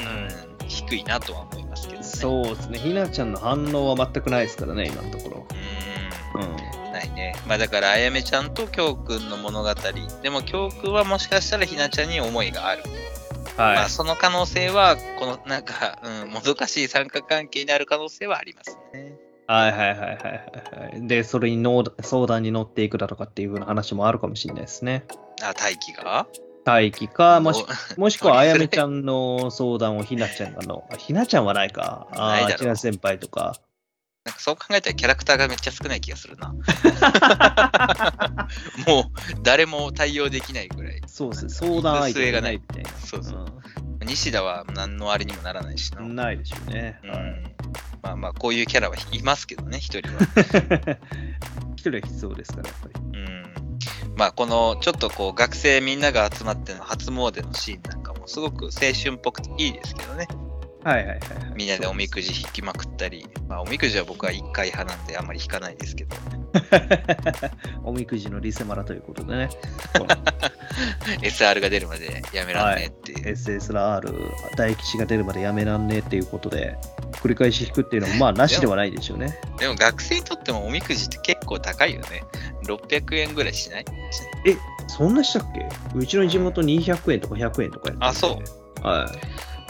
[0.67, 1.66] 低いなとは思います。
[2.07, 5.47] そうですね、ひなちゃんの反応は全くないですからね、今のところ。
[6.35, 6.55] ううん。
[6.55, 6.77] ん。
[6.91, 7.35] ないね。
[7.47, 9.73] まあだからあやめちゃんと京くんの物語。
[10.21, 12.83] でも京くんはもしかしたらひなちゃんに思いがある。
[13.57, 19.17] まはあその可能性は、このなんか、うん、もどかしい三角関係になる可能性はありますね。
[19.49, 19.51] い。
[19.51, 21.07] はいはいはいはいはいはい。
[21.07, 25.05] で、それにの相談に乗っていくだとかっていう風な話もあるかもしれないですね。
[25.41, 26.27] あ、大輝が？
[26.67, 27.69] 大輝か、もしお
[28.01, 32.09] もしくはあやめちゃんの相談をひなちゃんがの、あひなちゃんはないか。
[32.11, 33.55] ああ、ないだろうちな先輩とか。
[34.25, 36.49] なんかそう考えたらキャラクターがめっちゃ少ない気がするな。
[38.85, 39.03] もう
[39.43, 41.01] 誰も対応できないぐらい。
[41.07, 42.89] そうですね、相談相手がないみたいな。
[42.99, 43.45] そうそう。
[44.05, 46.01] 西田は何のあれにもならないしな。
[46.01, 46.99] ないでしょうね。
[47.01, 47.43] うん
[48.01, 50.15] まあまあ、こういうキャラはいますけどね、一人は。
[51.77, 53.19] 一人は必要ですから、やっぱり。
[53.19, 53.66] うん。
[54.17, 60.27] まあ、このちょっとこう学生みんなが集まっての初詣のシーンなんかもすごく青春っぽくていいですけどね。
[60.83, 61.19] はいはいはい、はい。
[61.55, 66.15] みんなでおみくじ引きまくったり、まあ、おみくじは僕は1回派なんであんまり引かないですけど。
[67.83, 69.49] おみくじのリセマラということでね。
[71.21, 73.33] SR が出るまでやめらんねえっていう。
[73.33, 76.75] SSR、大吉が出るまでやめらんねえっていうことで、
[77.13, 79.39] 繰り返し引くっていうのも、まあ、なしではないでしょうね。
[79.57, 82.23] でも学生にとってもおみくじって結構高いよね。
[82.65, 83.85] 600円ぐらいしない？
[84.45, 84.55] え、
[84.87, 85.67] そんなしたっけ？
[85.95, 88.39] うちの地元200円とか100円とかやってるんであそ
[88.83, 89.07] うはい。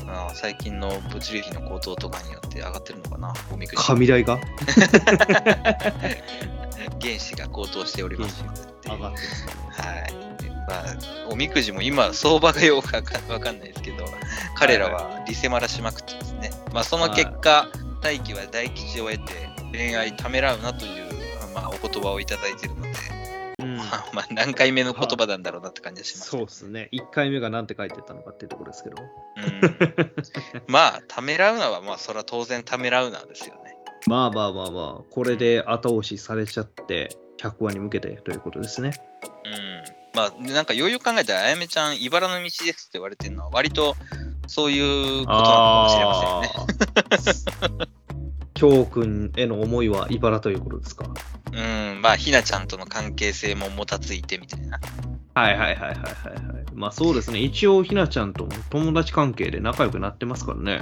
[0.10, 3.84] あー最近の物流費の高騰とかによって上がってるのかな、おみくじ。
[3.84, 4.40] 神代が？
[7.02, 8.44] 原子が高騰しております
[8.86, 9.54] 上がってますね。
[9.70, 9.84] は
[10.24, 10.26] い。
[10.68, 10.84] まあ、
[11.30, 14.05] おみくじも今、相場がよくわかんないですけど、
[14.55, 16.51] 彼らはリセマラしまくってですね。
[16.74, 17.70] まあ、その結果、
[18.01, 21.05] 大輝は大吉を得て、恋愛ためらうなという、
[21.55, 22.89] まあ、お言葉をいただいているので、
[23.59, 26.30] うんまあ、まあ何回目の言葉なんだろうなって感じがします。
[26.30, 26.89] そうですね。
[26.91, 28.97] 1回目が何て書いてたのかっていうところですけど。
[29.01, 30.11] うん、
[30.68, 33.76] まあ、ためらうなは、まあ、それは当然ためらうなですよね。
[34.05, 38.91] まあまあまあまあ、これで後押しされちゃって、100話に向けてということですね。
[39.45, 39.97] うん。
[40.18, 43.95] まあ、なんか、ようよう考えたら、あやめちゃん、茨の道ですって言われてるのは、割と、
[44.47, 47.45] そういうことなのかもしれませんね。
[47.59, 47.86] せんね。
[48.55, 51.05] 京君への思いは茨ということですか？
[51.53, 54.80] うん、まあ、ひなちゃんとの関係性ももたついてみたいな。
[55.36, 56.65] はいはいはいはいはいはい。
[56.74, 57.39] まあそうですね。
[57.39, 60.82] 一応ひなちゃんとも友達関係で仲良くなってますからね。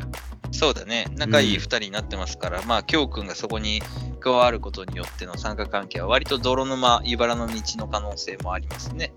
[0.53, 1.07] そうだね。
[1.17, 3.81] 仲いいうん二人になってますから、まあ、きょうくんがそこに
[4.21, 9.13] 加わることによっての参加関係は、割と泥沼、茨の道の可能性もありますね。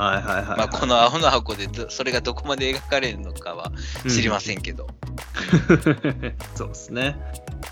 [0.00, 0.58] はいはいはい、はい。
[0.58, 3.70] まあ、この青の箱でど、それがどこまで描かれるのかは
[4.08, 6.34] 知りませんけど、うん。
[6.54, 7.16] そうですね。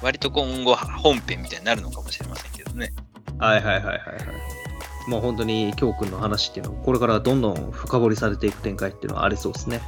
[0.02, 2.92] 割と今後、本編みたいになるのかもしれませんけどね。
[3.38, 5.10] はいはいはいはいはい。
[5.10, 9.80] もう本当に京君の話っていうのは、これからどんどん深掘りされていく展開っていうのはありそうですね。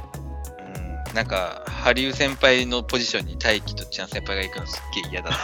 [1.11, 5.37] うん、なんか、ハリウ先輩のポジションに大輝とチャン先輩が行くのすっげえ嫌だな。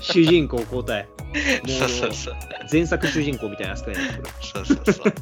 [0.00, 1.06] 主人公交代。
[1.78, 2.36] そうそうそう。
[2.70, 4.32] 前作主人公みたいな扱いになってくる。
[4.40, 5.12] そうそうそう。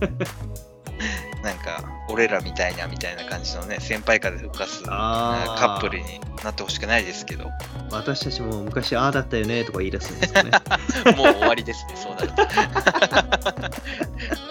[1.42, 7.52] なんか、俺らみたいなみたいな感じのね、先輩風吹かすカップルになってほしくないですけど、も
[7.92, 10.50] 私たちも昔ああだったよねとか言い出すんですかね。
[11.06, 12.36] う終わりですね、そうなると。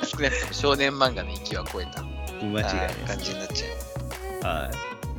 [0.05, 2.01] 少なくとも少年漫画の域は超えた
[2.45, 4.71] 間違い感じになっちゃは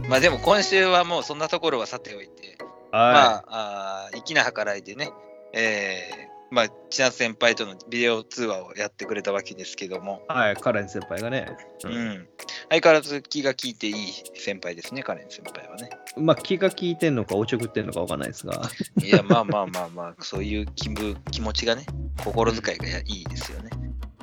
[0.05, 0.09] う。
[0.09, 2.57] まあでも今週はもうそんなところはさておいて、い。
[2.93, 5.11] まはあ、あー粋な計らいでね、
[5.53, 10.33] えー、まあ、千夏先輩とのビデオ通話をやってくれたわけですけども、い。
[10.33, 10.57] はい。
[10.57, 11.49] カレン先輩がね。
[11.85, 12.29] ううんん。
[12.68, 13.95] 相変わらず気が利いていい
[14.37, 15.91] 先輩ですね、カレン先輩はね。
[16.16, 18.62] まあ気が利いてんのかおちょくってんのかわかんないですが。
[19.03, 21.85] いや、まあまあまあまあ、そういう気分気持ちがね、
[22.24, 23.70] 心遣いがいいですよね。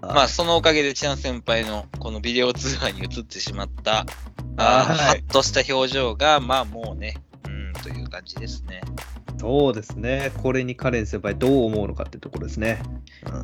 [0.08, 4.06] まあ、そのおかげで、チャン先輩のこのビデオ通話に映ってしまった、
[4.58, 8.82] あーはいハッとした表情が、まあもうね、うん、という感じですね。
[9.40, 10.32] そうですね。
[10.42, 12.82] これにカレン先輩どう思うのかってところですね。
[13.26, 13.32] うん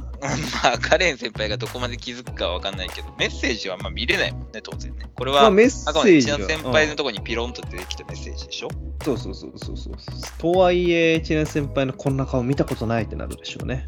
[0.64, 5.10] まあ、カレン先輩がどこまで気づくかはわかんないけど、メッセージはまあ見れないもんね、当然ね。
[5.16, 8.70] これは、まあ、メッでージはチャン先輩のところにピロンと出てきたメッセージでしょ、
[9.04, 9.96] そうそうそうそうそう。
[10.38, 13.88] とはいえ、チナ先輩のこんな顔見たことないってなるでしょうね。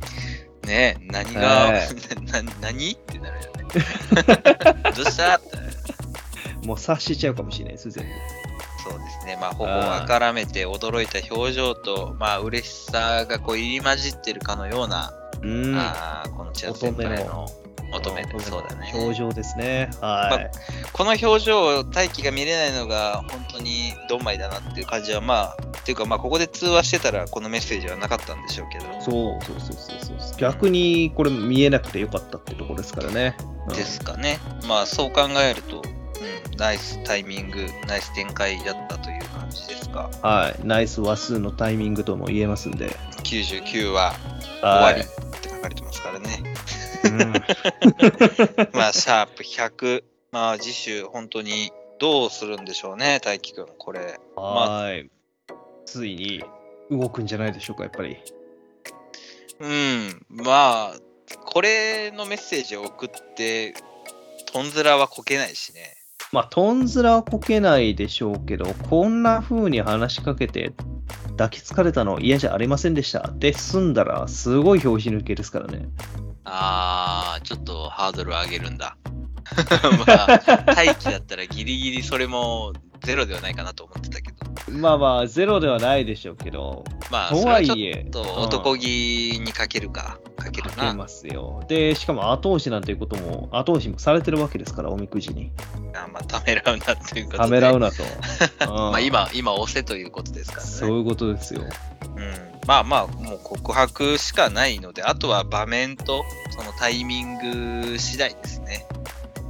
[0.67, 1.81] ねえ、何が、はな
[2.61, 2.91] 何？
[2.91, 3.61] ってなるよね。
[4.95, 5.37] どうした？
[5.37, 5.61] って
[6.65, 8.09] もう察しちゃうかもしれないです、全部。
[8.83, 9.37] そうですね。
[9.39, 15.75] まあ、ほぼあからめて驚いた表情と、まあ、嬉しさがこう入り混じってるかのような、うん。
[15.77, 17.47] あーこの千夏先輩の
[17.93, 18.91] 乙女で、乙そうだね。
[18.95, 19.89] 表情ですね。
[20.01, 20.51] はい。
[20.93, 30.37] この表情を大輝が見れないのが本当にどんまいだなっていう感じは、まあ、っていうか、まあ、ここで通話してたら、このメッセージはなかったんでしょうけど、そうそうそうそうそう。
[30.37, 33.35] 逆にこれ見えなくてよかったってところですからね。
[33.67, 34.39] うんですかね。
[34.67, 40.09] まあ、そう考えると、うん、ナイスタイミング、ナイス展開だったという感じですか。
[40.21, 40.67] はい。
[40.67, 42.95] ナイス話数のタイミングとも言えますんで。
[43.23, 44.13] 99は
[44.59, 46.43] 終はわりって書かれてますからね。
[47.05, 47.33] うん
[48.73, 50.03] まあ、シャープ100。
[50.31, 54.19] まあ、次週、本当にどうするんでしょうね、大輝くん、これ。
[54.35, 55.09] はい。
[55.91, 56.41] ついに
[56.89, 58.17] 動くんじゃないでしょうか、やっぱり。
[59.59, 60.95] うん、まあ、
[61.45, 63.73] これのメッセージを送って、
[64.53, 65.97] トンズラはこけないしね。
[66.31, 70.71] まあ、トンズラはこけないでしょうけど、こんな風に話しかけて、
[71.31, 75.89] 抱きつかれたの嫌じゃありませんでしたって済んだら、すごい拍子抜けですからね。
[76.45, 78.95] あー、ちょっとハードル上げるんだ。
[80.07, 82.71] まあ、待機だったらギリギリそれも
[83.03, 84.71] ゼロではないかなと思ってたけど。
[84.71, 90.19] まあまあ、ゼロではないでしょうけど、まあ、とはちょはいえ、っと男気にかけるか。
[90.37, 90.75] かけるな。
[90.75, 91.63] かけますよ。
[91.67, 95.51] で、しかも後押しなんていうことも、後押しもされてるわけですから、おみくじに。
[95.93, 97.43] あまあ、ためらうなっていうことで。
[97.43, 98.03] ためらうなと。
[98.67, 100.69] まあ、今、今押せということですからね。
[100.69, 101.61] そういうことですよ。
[102.15, 102.33] うん、
[102.67, 108.85] まあまあ、もう告白しかないので、あとは場面とそのタイミング次第ですね。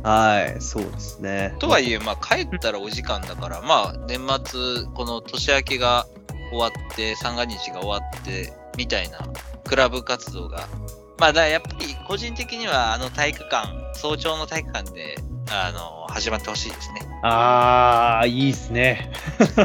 [0.03, 1.55] はい、そうですね。
[1.59, 6.07] とはいえ、まあ帰ったらお時間だから、まあ年末、この年明けが
[6.51, 9.19] 終わって、三が日が終わって、みたいな
[9.63, 10.67] クラブ活動が、
[11.19, 15.17] まあだやっぱり個人的にはあの体育館、早朝の体育館で、
[15.51, 17.01] あの、始まってほしいですね。
[17.23, 19.11] あー、いいっすね。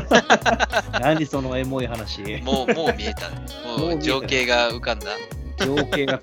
[1.00, 2.42] 何そのエモい話？
[2.42, 3.30] もう、もう見えた。
[3.30, 5.12] もう見えたもう情景が浮かんだ。
[5.58, 6.20] 情景が、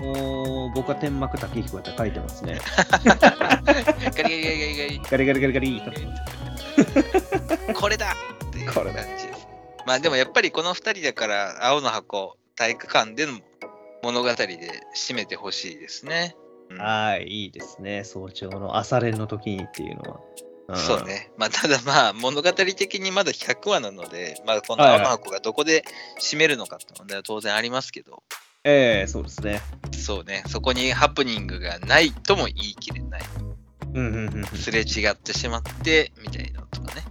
[0.00, 2.58] もう、僕は天幕竹彦って書いてますね。
[3.04, 5.00] ガリガリガリガリガリ。
[5.10, 5.82] ガリガリガリガリ。
[7.74, 8.14] これだ
[8.46, 9.48] っていうこれだ感じです。
[9.86, 13.32] まあでもやっぱりこの2人だから、青の箱、体育館での
[14.02, 16.36] 物語で締めてほしいですね。
[16.70, 18.04] うんはい、いいですね。
[18.04, 20.20] 早朝の朝練の時にっていうの
[20.68, 20.74] は。
[20.74, 21.02] んそう。
[21.04, 21.30] ね。
[21.36, 25.84] まあただまあ物語的にまだ100話なので、まあこの青の箱がどこで
[26.20, 28.22] 締めるのかって問題は当然ありますけど、
[28.68, 29.60] ええそうですね。
[29.92, 33.22] そうね、そこにハプニングがないとも言い切れない。
[33.94, 37.04] うんうんうんすれ違ってしまって、みたいなのとかね。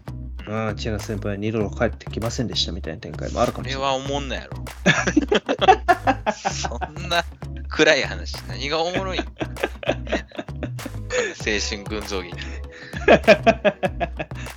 [0.48, 0.68] うん。
[0.68, 3.82] うん、千奈先輩は二度と帰ってきませんでしたみたいな展開もあるかもしれない。
[3.82, 4.66] これは思んないやろ。
[6.34, 7.24] そんな
[7.70, 9.24] 暗い話、何がおもろい青
[11.70, 12.36] 春群像劇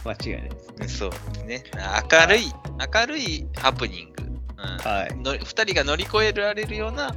[0.04, 0.74] 間違いないです。
[0.76, 0.88] で。
[0.88, 1.64] そうですね。
[2.10, 2.52] 明るい、
[2.94, 4.27] 明るいハプニング。
[4.58, 4.78] うん。
[4.78, 5.16] はい。
[5.16, 7.14] の2人が乗り越えられるような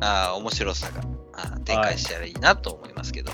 [0.00, 1.00] あー面白さが
[1.32, 3.32] あー展開したらいいなと思いますけど、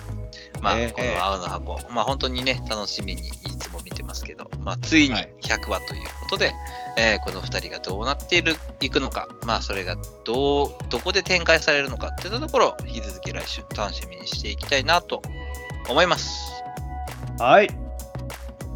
[0.61, 5.35] まあ、ええこの青の箱、まあ本当にね、楽しみにいつも見てますけど、まあ、ついにはい。
[5.43, 6.53] 100話ということで、
[6.97, 15.23] えーこの2人がどうなっているいくのか、まあそれがどう、どこで展開されるのかっていったところ、引き続き来週楽しみにしていきたいなと
[15.89, 16.63] 思います。
[17.39, 17.69] はい。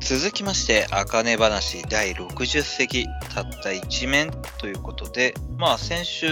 [0.04, 6.26] 続きまして、あかね話第60席、たった1面ということで、まあ先週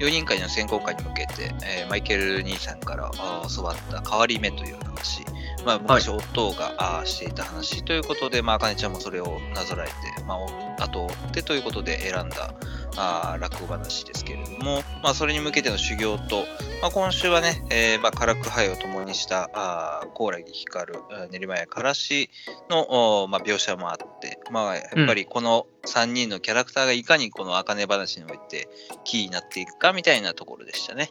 [0.00, 3.08] 4人会の選考会に向けて、えーマイケル兄さんから
[3.54, 5.22] 教わった変わり目という話、
[5.64, 9.92] まあ昔夫が、あーしていた話ということで、まああかねちゃんもそれをなぞらえて、
[10.26, 12.54] まあお後を追ってということで選んだ
[12.96, 16.44] あー落語話ですけれども、まあそれに向けての修行と、
[16.80, 20.98] まあ、今週はね、えーまあ、唐苦杯を共にした、あーコーラギ光る、
[21.30, 22.30] 練馬屋からし
[22.68, 28.68] の、まあ、描写もあって、まあ、やっぱりこの3人のキャラクターがいかにこの茜話において
[29.04, 31.10] キーになっていくかみたいなところでしたね。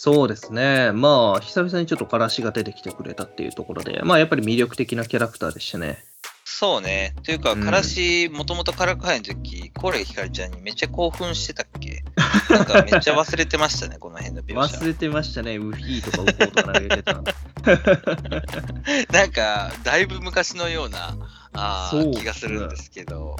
[0.00, 0.92] そうですね。
[0.92, 5.98] まあ、久々にちょっとからしが出てきてくれたっていうところで、まあ、やっぱり魅力的なキャラクターでしたね。
[6.44, 7.16] そうね。
[7.24, 12.04] というか、うんからし、もともと唐苦杯の時、コーラギ光ちゃんにめっちゃ興奮してたっけ？
[12.48, 14.78] なんかめっちゃ忘れてましたね、この辺の描写。
[14.78, 15.56] 忘れてましたね。
[15.56, 17.24] ウヒーとかウコーとか投げてたの。
[19.12, 21.16] なんか、だいぶ昔のような
[21.52, 23.36] あ気がするんですけど、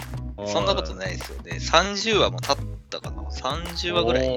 [0.46, 1.52] そんなことないですよね。
[1.60, 4.28] 30話も経ったかな ?30 話ぐらい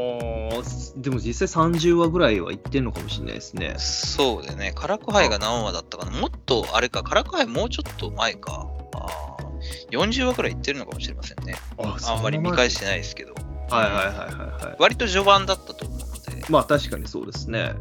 [0.97, 3.75] でも実際30話ぐらいはいってんのかもしれないですね。
[3.77, 4.73] そうだよね。
[4.75, 8.67] カラクハイが何話だったかなもっと、あれか、カラクハイもうちょっと前か。
[8.93, 9.51] あー
[9.91, 11.55] 40話ぐらいいってるのかもしれませんね。
[11.77, 13.33] ああんまり見返してないですけど。
[13.69, 14.75] はいはいはいはいはい。
[14.79, 17.73] 割と序盤だったと思うので、まあ確かにそうですね。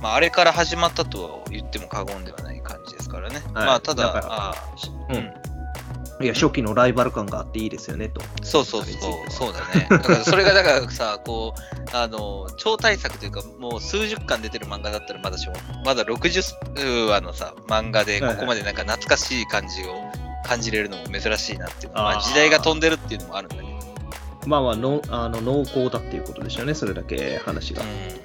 [0.00, 3.42] まあ、あれから始まったとは言っても過言ではない感じですからね。
[3.52, 4.54] まあ、ただ、だ
[5.10, 5.32] うん。
[6.18, 8.22] いや、初期のライバル感があっていいですよねと。
[8.42, 9.30] そうそうそう。
[9.30, 9.86] そうだね。
[9.90, 15.54] だからそれがだからさ、 こう、あの、超大作というか、もう数十巻出てる漫画だったらまだしも、
[15.84, 19.94] まだ60話のさ、漫画でここまでなんか懐かしい感じを
[20.46, 22.24] 感じれるのも珍しいなっていうのは、まああー。
[22.26, 23.75] 時代が飛んでるっていうのもあるんだけど、
[24.46, 27.82] まあまあのあの濃厚だっていうことでしょうね、それだけ話が。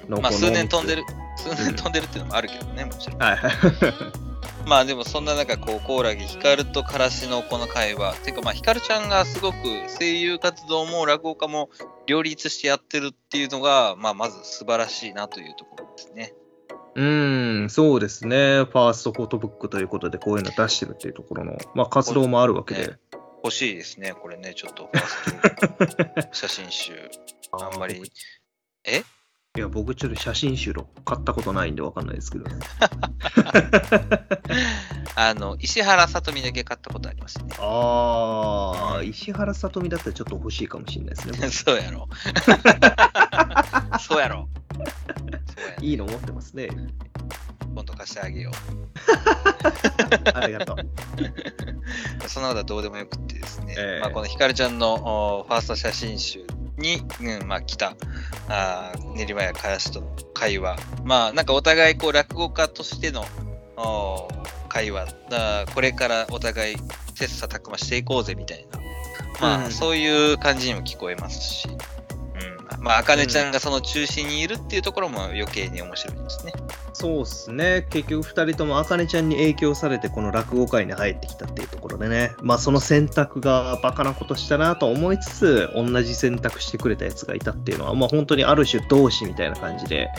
[0.08, 1.04] うん、まあ数年飛んでる、
[1.36, 3.22] 数年飛んでるっていうのもあるけどね、もちろん。
[3.22, 3.52] はいはい。
[4.66, 8.14] まあでもそんな中、こう、コオラギ、ヒカルとカラシのこの会話。
[8.24, 9.56] てかまあ、ヒカルちゃんがすごく
[9.98, 11.68] 声優活動も落語家も
[12.06, 16.34] 両立してやってるっていうのが、まあまず素晴らしいなというところですね。
[16.94, 18.64] うーん、そうですね。
[18.64, 22.92] ファーストフォトブックということで、こういうの出してるっていうところの、まあ活動もあるわけで。
[23.44, 24.90] 欲しいですね、これね、ちょっと
[26.32, 27.10] 写真集。
[27.52, 28.00] あんまり。
[28.84, 29.02] え？
[29.54, 32.46] いや、僕ちょっと写真集の買ったことないんでわかんないですけど。
[35.14, 37.44] あの、石原さとみだけ買ったことありますね。
[37.58, 41.36] ああ、石原さとみだったらちょっと欲しいかもしれないですね。
[41.52, 42.08] そうやろ。
[44.00, 44.48] そうやろ。
[45.82, 46.70] いいの持ってますね。
[47.74, 48.54] 今度貸してあげよう。
[50.32, 50.78] ありがとう。
[52.26, 54.94] そんなことはどうでもよくてですね、ええまあ、このひかるちゃんの
[55.40, 56.46] おファースト写真集
[56.78, 57.96] に、うんまあ、来た。
[58.48, 63.24] あー練馬やからしとの会話、まあなんかお互いこう落語家としての
[63.76, 64.28] お
[64.68, 65.06] 会話。
[65.30, 66.76] だ、これからお互い
[67.14, 68.80] 切磋琢磨していこうぜみたいな、
[69.40, 69.70] まあ、うん。
[69.70, 71.78] そういう感じにも聞こえますし、うん、
[72.80, 76.52] まあ、あかねちゃんがその中心にいるっていうところも余計に面白いですね。
[76.92, 77.86] そうっすね。
[77.90, 82.32] 結局2人ともあかねちゃんに影響されてこの落語界に入ってきたっていうところでね。
[82.42, 90.10] まあその選択がバカなことしたなと思いつつ、同じ選択してくれたやつがいたっていうのは、まあ本当にある種同志みたいな感じで、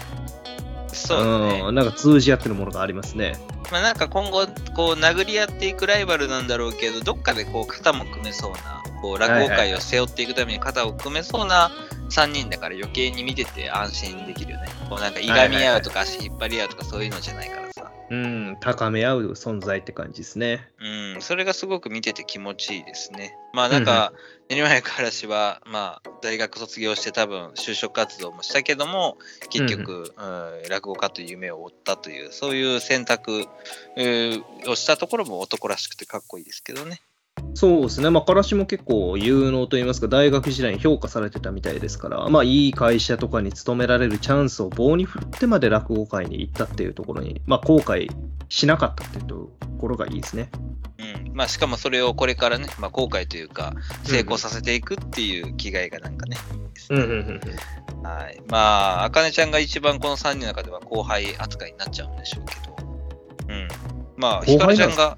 [0.93, 1.71] そうだね。
[1.71, 3.35] ん、なんか通じ合ってるものがありますね。
[3.71, 4.45] まあ、なんか今後、
[4.75, 11.71] こう、殴り合っていくライバルなんだろうけど、どっかでこう、肩も組めそうな、こう、落語界を背負っていくために肩を組めそうな
[12.13, 14.67] 3人だから余計に見てて安心できるよね。
[14.87, 17.91] こう、なんか、いがみ合うとか足引っ張り合うとかそういうのじゃないからさ。
[18.11, 20.69] うん、高め合う存在って感じですね。
[20.79, 23.35] うん、それがすごく見てて気持ちいいですね。
[23.53, 24.13] まあなんか、
[24.47, 29.17] 練馬屋からしは、まあ、大学卒業して多分就職活動もしたけども、
[29.49, 33.47] 結局、うん落語家という夢を追ったという、そういう選択
[33.97, 37.01] うんをしたところも男らしくてかっこいいですけどね。
[37.55, 48.09] そうですね、まあ、からしも結構有能といいますか、大学時代に評価されてたみたいですから、まあ、いい会社とかに勤められるチャンスを棒に振ってまで落語界に行ったっていうところに、まあ、後悔
[48.49, 50.49] しなかったっていうところがいいですね。
[50.99, 51.33] うん。
[51.33, 53.73] まあしかもそれをこれからね、まあ後悔というか、
[54.03, 56.37] 成功させていくっていう気概がなんかね、
[56.89, 57.13] うんうんうんう
[58.01, 58.41] んはい。
[58.47, 62.75] まあ、あかねちゃんが一番この3人の中では後輩扱いになっちゃうんでしょうけど。
[63.49, 63.67] うん。
[64.17, 65.17] まあ、ひかるちゃんが、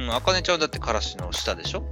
[0.00, 1.84] うん、あかねちゃんはだってからしの下でしょ？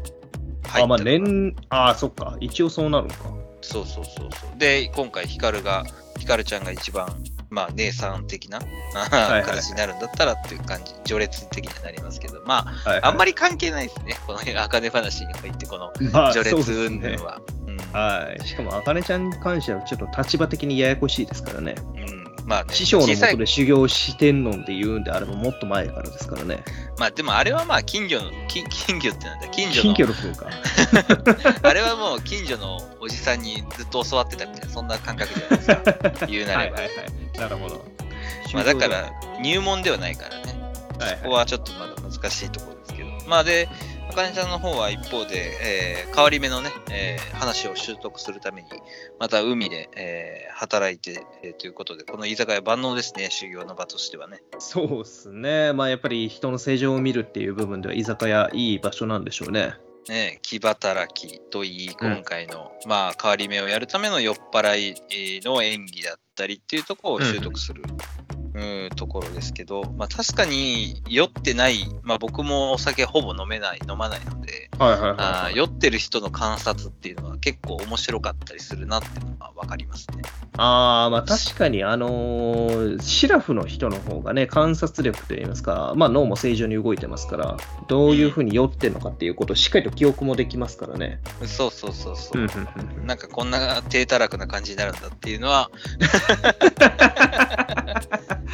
[0.72, 3.32] あ、まあ、年、あ、そっか、一応そうなるのか。
[3.62, 4.59] そうそうそうそう。
[4.59, 5.84] で、今回ひかるが、
[6.18, 7.09] ひかるちゃんが一番、
[7.50, 8.61] まあ、姉さん的な、い
[8.94, 14.16] はい形になるんだったらっていう感じ、序列的にはなりますけど、まあ、はい、あんまり、り関係ないですね。
[14.26, 17.09] このあかね話に入って、このまあ、序列そうですね。
[17.09, 17.40] 云々は。
[17.66, 18.46] うんはい。
[18.46, 21.74] しかも、あかねちゃんに関しては、ちょっと立場的にややこしいですからね。
[21.78, 22.18] うん、
[22.49, 26.64] まあね、師匠のもとで修行してんのんで言うんであれば、もっと前からですからね。
[26.99, 30.49] まあでもあれはまあ金魚の、金金魚ってなんだ、近所近の、距離風か。
[31.68, 36.24] あれはもう近所のおじさんにずっと教わってたみたいな、そんな感覚じゃないですか。
[36.26, 36.76] 言うなれば。
[36.76, 37.03] はいはいは
[37.36, 37.38] い。
[37.38, 37.84] なるほど。
[38.55, 40.59] まあだから入門ではないからね。
[40.99, 43.11] はいここはちょっとまだ難しいところですけど。
[43.28, 43.68] まあで、
[44.19, 48.69] あかねちゃんの方は一方で、えー変わり目のね、えー話を習得するために、
[49.21, 54.43] また海で、えー働いて、えーということで、この居酒屋万能ですね、修行の場としてはね。
[54.59, 55.73] そうですね。
[55.73, 59.75] まあやっぱり人の正常を見るっていう部分では居酒屋いい場所なんでしょうね。
[60.09, 67.85] ね、気働きといい、今回の、まあ、変わり目をやるための酔っ払いえーの演技だったりっていうところを習得する、
[68.59, 80.22] うん、ところですけど、まあ、確かに酔ってない、まあ、僕もお酒ほぼ飲めない、飲まないので、はいはいあー酔ってる人の観察っていうのは結構面白かったりするなっていうのは分かりますね。
[80.57, 87.57] ああ、まあ確かに、あのーシラフの人の方がね、観察力といいますか、まあ脳も正常に動いてますから、
[87.89, 91.20] どういうふうに酔ってるのかっていうことをしっかりと記憶もできますからね。
[91.45, 92.47] そうそうそうそう。
[93.05, 95.70] なんかこんな低たらくな感じになるんだっていうのは、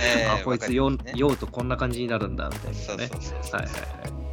[0.00, 3.08] えーあ、こいつ酔酔うとこんな感じになるんだ、みたいそうなね。
[3.08, 3.70] そうそうそうはいは
[4.20, 4.23] い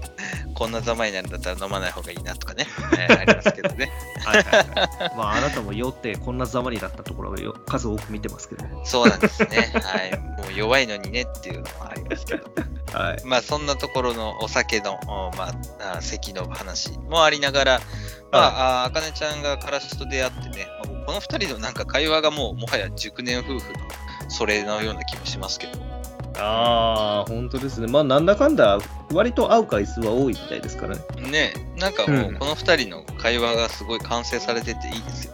[0.54, 2.68] こんなざまになるんだったら飲まない方がいいなとかね、
[2.98, 3.92] えーありますけどね。
[4.24, 4.44] はい。
[4.44, 8.66] はいはいはいまああなたも酔ってこんなざまになったところをよ数多く見てますけど。
[8.86, 9.72] そうなんですね。
[9.84, 10.18] はい。
[10.42, 12.46] もう弱いのにねっていうのはありますけど。
[12.98, 13.22] はい。
[13.26, 17.82] まあそんなところのお酒の、おまあ、あ席の話もありながら、
[18.32, 20.68] まあ、あかねちゃんがからしと出会ってね、
[21.06, 23.80] この二人のなんか会話がもうもはや熟年夫婦の
[24.30, 25.91] それのような気もしますけど。
[26.42, 27.88] ああ、本当ですね。
[27.88, 28.80] まあなんだかんだ、
[29.14, 31.04] 割と会う回数は多いみたいですからね。
[31.30, 35.34] ねなんかもううんこの二人の会話がすごい完成されてていいですよ。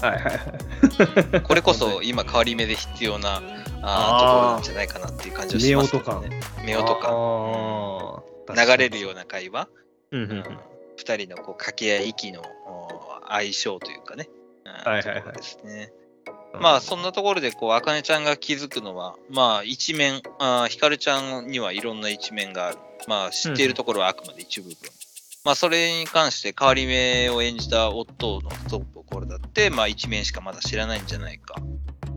[0.00, 1.42] はいはいはい。
[1.42, 5.96] これこそ今変わり目で必要なあところなんじゃないかなっていう感じはします
[6.28, 6.40] ね。
[6.64, 7.10] 目音感。
[7.10, 9.68] あー流れるような会話。
[10.12, 10.44] うんうんうん
[10.98, 12.88] 二人のこう掛け合い息のお
[13.28, 14.30] 相性というかね。
[14.64, 15.92] うんはいはいはいですね。
[16.60, 22.78] まあそんなところでこう、あかねちゃんが気づくのは、まあ一面、あひかるちゃんにはいろんな一面がある。
[23.08, 24.76] まあ知っているところはあくまで一部分。
[25.44, 31.54] まあそれに関して変わり目を演じた夫のところだって、まあ一面しかまだ知らないんじゃないか。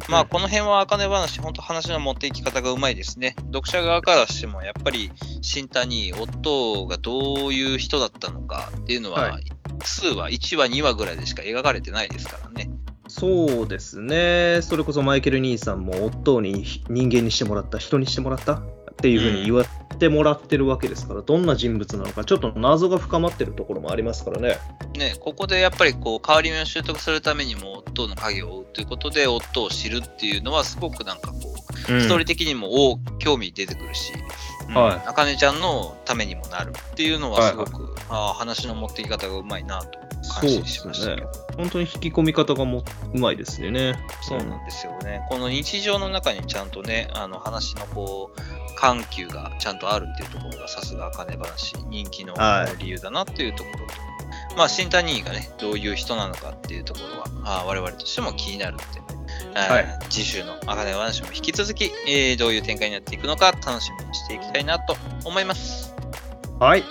[0.07, 3.35] まあ、この辺は、あかね話、本当話の持っていき方がうまいですね。
[3.53, 5.11] 読者側からしても、やっぱり、
[5.41, 9.39] 新谷、夫がどういう人だったのかっていうのは、は
[9.83, 12.69] 数は1話、2話ぐらいでしか描かれてないですからね。
[13.09, 14.59] そうですね。
[14.61, 18.63] それこそマイケル兄さんも夫に人間にしてもらった、人にしてもらったっ
[19.01, 24.59] ていうふうに言わってもらってるわけですから、どんな人物なのか、ちょっと謎が深まってるところもありますからね。
[24.95, 34.13] ね、ここでやっぱりこう変わり目を習得するためにも夫の影を追うということで夫を知るっていうのはすごくなんかこう、ストーリー的にもお興味出てくるし、
[34.69, 34.75] うん。
[34.75, 35.01] はい。
[35.07, 41.57] あかねちゃんのためにもなるっていうのはすごはいく、ああ話の持っていき方がうまいなと感心ですしましたけねど。。
[41.57, 42.83] 本当に引き込み方がも
[43.13, 43.93] うまいですよね。
[44.21, 45.21] そうなんですよね。
[45.29, 48.39] この日常の中にちゃんとね、あの話のこう、
[48.79, 59.01] 緩急がちゃんとあるっていうところがさすがあかね話、人気のはい理由だなっていうところと、まあ、新谷がね、どういう人なのかっていうところは、あ我々としても気になるって、
[59.55, 64.95] あーはい次週のあかね話も引き続き、えーどういう展開になっていくのか楽しみにしていきたいなと
[65.25, 65.93] 思います。
[66.59, 66.83] はい。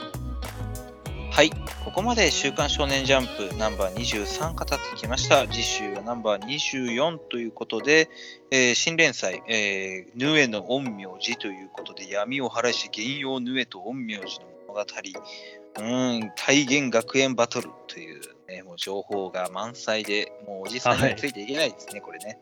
[1.39, 1.51] はい。
[1.85, 5.47] ここまで週刊少年ジャンプナンバー23語ってきました。
[5.47, 8.11] 次週はナンバー24ということで、
[8.51, 22.39] えー新連載、えーヌエの陰陽師ということで、闇を晴らし、幻陽ヌエと陰陽師の物語、うん、体現学園バトルという、ね、もう情報が満載で、もうおじさんにはついていけないですね、これね。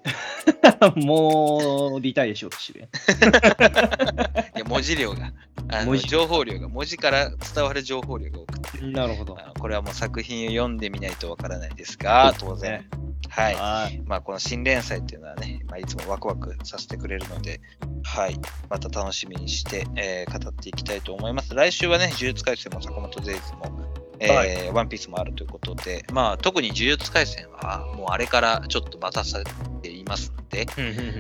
[1.04, 2.88] もう、リタイアしようとしてる
[4.56, 5.32] いや文字量が、
[6.06, 8.80] 情報量が、文字から伝わる情報量が多くて。
[8.82, 9.36] なるほど。
[9.36, 12.88] あこれはもう作品を読んでみないとわからないですが、当然。
[13.28, 13.54] はい。
[13.56, 14.00] はい。
[14.04, 17.60] まあ、この新連載っていうのはね、まあ、いつもワクワクさせてくれるので、
[18.04, 18.38] はい。
[18.70, 21.52] また楽しみにして、えー語っていきたいと思います。
[21.52, 29.44] 来週はね、呪術廻戦も坂本ゼイズも、えーはいワンピースもあるということで、まあ、特に呪術廻戦は、もうあれからちょっと待たされ
[29.82, 30.66] ていますので、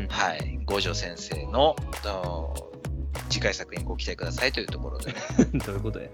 [0.08, 0.60] はい。
[0.64, 2.72] 五条先生の、と
[3.30, 5.14] 次回作にご期待くださいというところで、
[5.66, 6.08] どういうことや。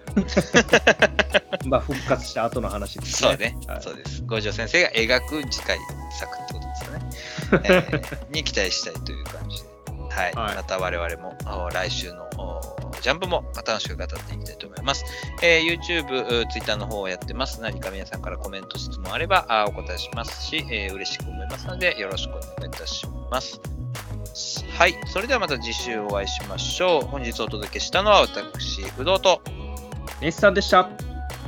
[1.66, 3.28] まあ、復活した後の話ですね。
[3.30, 4.22] そうね、はいそうです。
[4.24, 5.78] 五条先生が描く次回
[6.10, 7.10] 作ってことですよね。
[7.64, 9.71] えーに期待したいという感じで。
[10.14, 10.32] はい。
[10.32, 12.60] はいまた我々もあ来週のお
[13.01, 15.05] ジャンプも楽しく語っていきたいと思います。
[15.43, 17.60] えー YouTube、Twitter の方をやってます。
[17.60, 23.60] 何か皆さんからコメント、質問あればあお答えしますし、えー嬉しく思いますのでよろしくお願いいたします。
[24.78, 24.94] はい。
[25.06, 27.02] それではまた次週お会いしましょう。
[27.06, 29.40] 本日お届けしたのは私、不動と、
[30.20, 30.89] 西さんでした。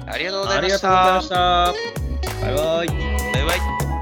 [0.07, 1.15] ありがとうございましありがとうございた。
[1.15, 2.45] ました。
[2.47, 2.87] バイバイ。
[2.89, 3.94] バイバイ。